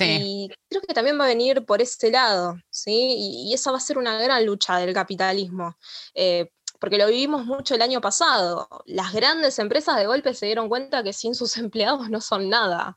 [0.00, 3.14] Y creo que también va a venir por ese lado, ¿sí?
[3.48, 5.76] Y, esa va a ser una gran lucha del capitalismo.
[6.14, 8.68] Eh, porque lo vivimos mucho el año pasado.
[8.86, 12.96] Las grandes empresas de golpe se dieron cuenta que sin sus empleados no son nada.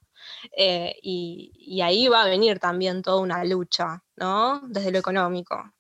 [0.55, 4.61] Eh, y, y, ahí va a venir también toda una lucha, ¿no?
[4.67, 5.73] Desde lo económico.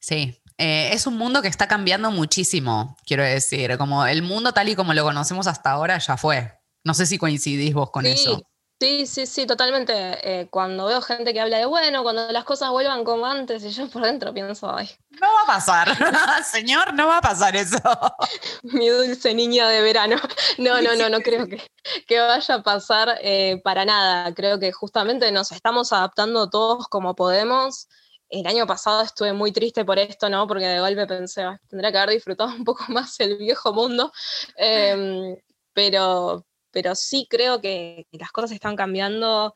[0.00, 4.68] Sí, eh, es un mundo que está cambiando muchísimo, quiero decir, como el mundo tal
[4.68, 6.52] y como lo conocemos hasta ahora ya fue.
[6.82, 8.42] No sé si coincidís vos con eso.
[8.78, 9.92] Sí, sí, sí, totalmente.
[10.22, 13.70] Eh, cuando veo gente que habla de, bueno, cuando las cosas vuelvan como antes, y
[13.70, 14.90] yo por dentro pienso, ay.
[15.08, 15.88] No va a pasar,
[16.44, 17.78] señor, no va a pasar eso.
[18.64, 20.16] Mi dulce niña de verano.
[20.58, 21.62] No, no, no, no creo que,
[22.06, 24.34] que vaya a pasar eh, para nada.
[24.34, 27.88] Creo que justamente nos estamos adaptando todos como podemos
[28.28, 30.46] el año pasado estuve muy triste por esto, ¿no?
[30.46, 34.12] Porque de golpe pensé, tendría que haber disfrutado un poco más el viejo mundo.
[34.56, 35.36] Em,
[35.72, 36.45] pero,
[36.76, 39.54] pero sí creo que, las cosas están cambiando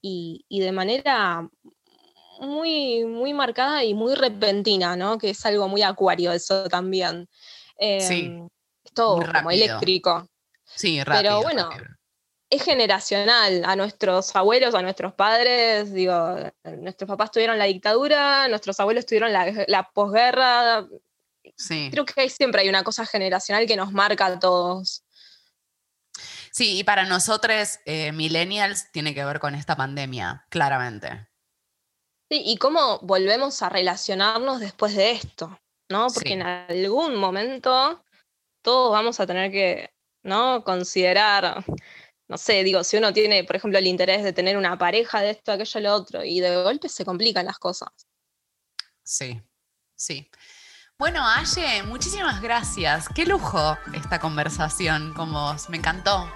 [0.00, 1.50] y, de manera
[2.38, 5.18] muy, muy marcada y muy repentina, ¿no?
[5.18, 7.28] Que es algo muy acuario eso también.
[7.98, 8.26] sí.
[8.26, 8.48] Em,
[8.84, 10.24] es todo como eléctrico.
[10.64, 11.40] Sí, rápido.
[11.40, 11.70] Pero bueno,
[12.48, 13.64] es generacional.
[13.64, 16.36] A nuestros abuelos, a nuestros padres, digo,
[16.78, 20.86] nuestros papás tuvieron la dictadura, nuestros abuelos tuvieron la, posguerra.
[21.56, 21.88] Sí.
[21.90, 25.02] Creo que siempre hay una cosa generacional que nos marca a todos.
[26.52, 31.28] Sí, y para nosotros, eh, millennials, tiene que ver con esta pandemia, claramente.
[32.30, 35.58] Sí, y cómo volvemos a relacionarnos después de esto,
[35.90, 36.08] ¿no?
[36.08, 38.04] Porque en algún momento
[38.62, 39.90] todos vamos a tener que,
[40.22, 40.62] ¿no?
[40.62, 41.64] Considerar
[42.32, 45.32] no sé, digo, si uno tiene, por ejemplo, el interés de tener una pareja de
[45.32, 47.90] esto, aquello, lo otro, y de golpe se complican las cosas.
[49.02, 49.38] Sí,
[49.94, 50.30] sí.
[51.02, 53.08] Bueno, Aye, muchísimas gracias.
[53.08, 55.68] Qué lujo esta conversación con vos.
[55.68, 56.30] Me encantó.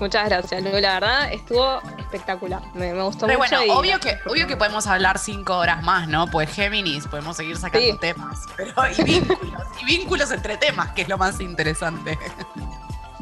[0.00, 0.70] Muchas gracias, Lu.
[0.70, 2.62] La verdad estuvo espectacular.
[2.72, 3.54] Me, gustó Pero mucho.
[3.54, 6.26] bueno, obvio, que, obvio que podemos hablar cinco horas más, ¿no?
[6.26, 8.46] Pues Géminis, podemos seguir sacando temas.
[8.56, 12.18] Pero y vínculos, y vínculos entre temas, que es lo más interesante.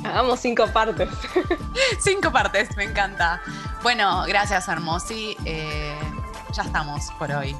[0.05, 1.09] Hagamos cinco partes.
[1.99, 3.43] cinco partes, me encanta.
[3.83, 5.37] Bueno, gracias, Hermosi.
[5.45, 5.99] Eh,
[6.53, 7.57] ya estamos por hoy.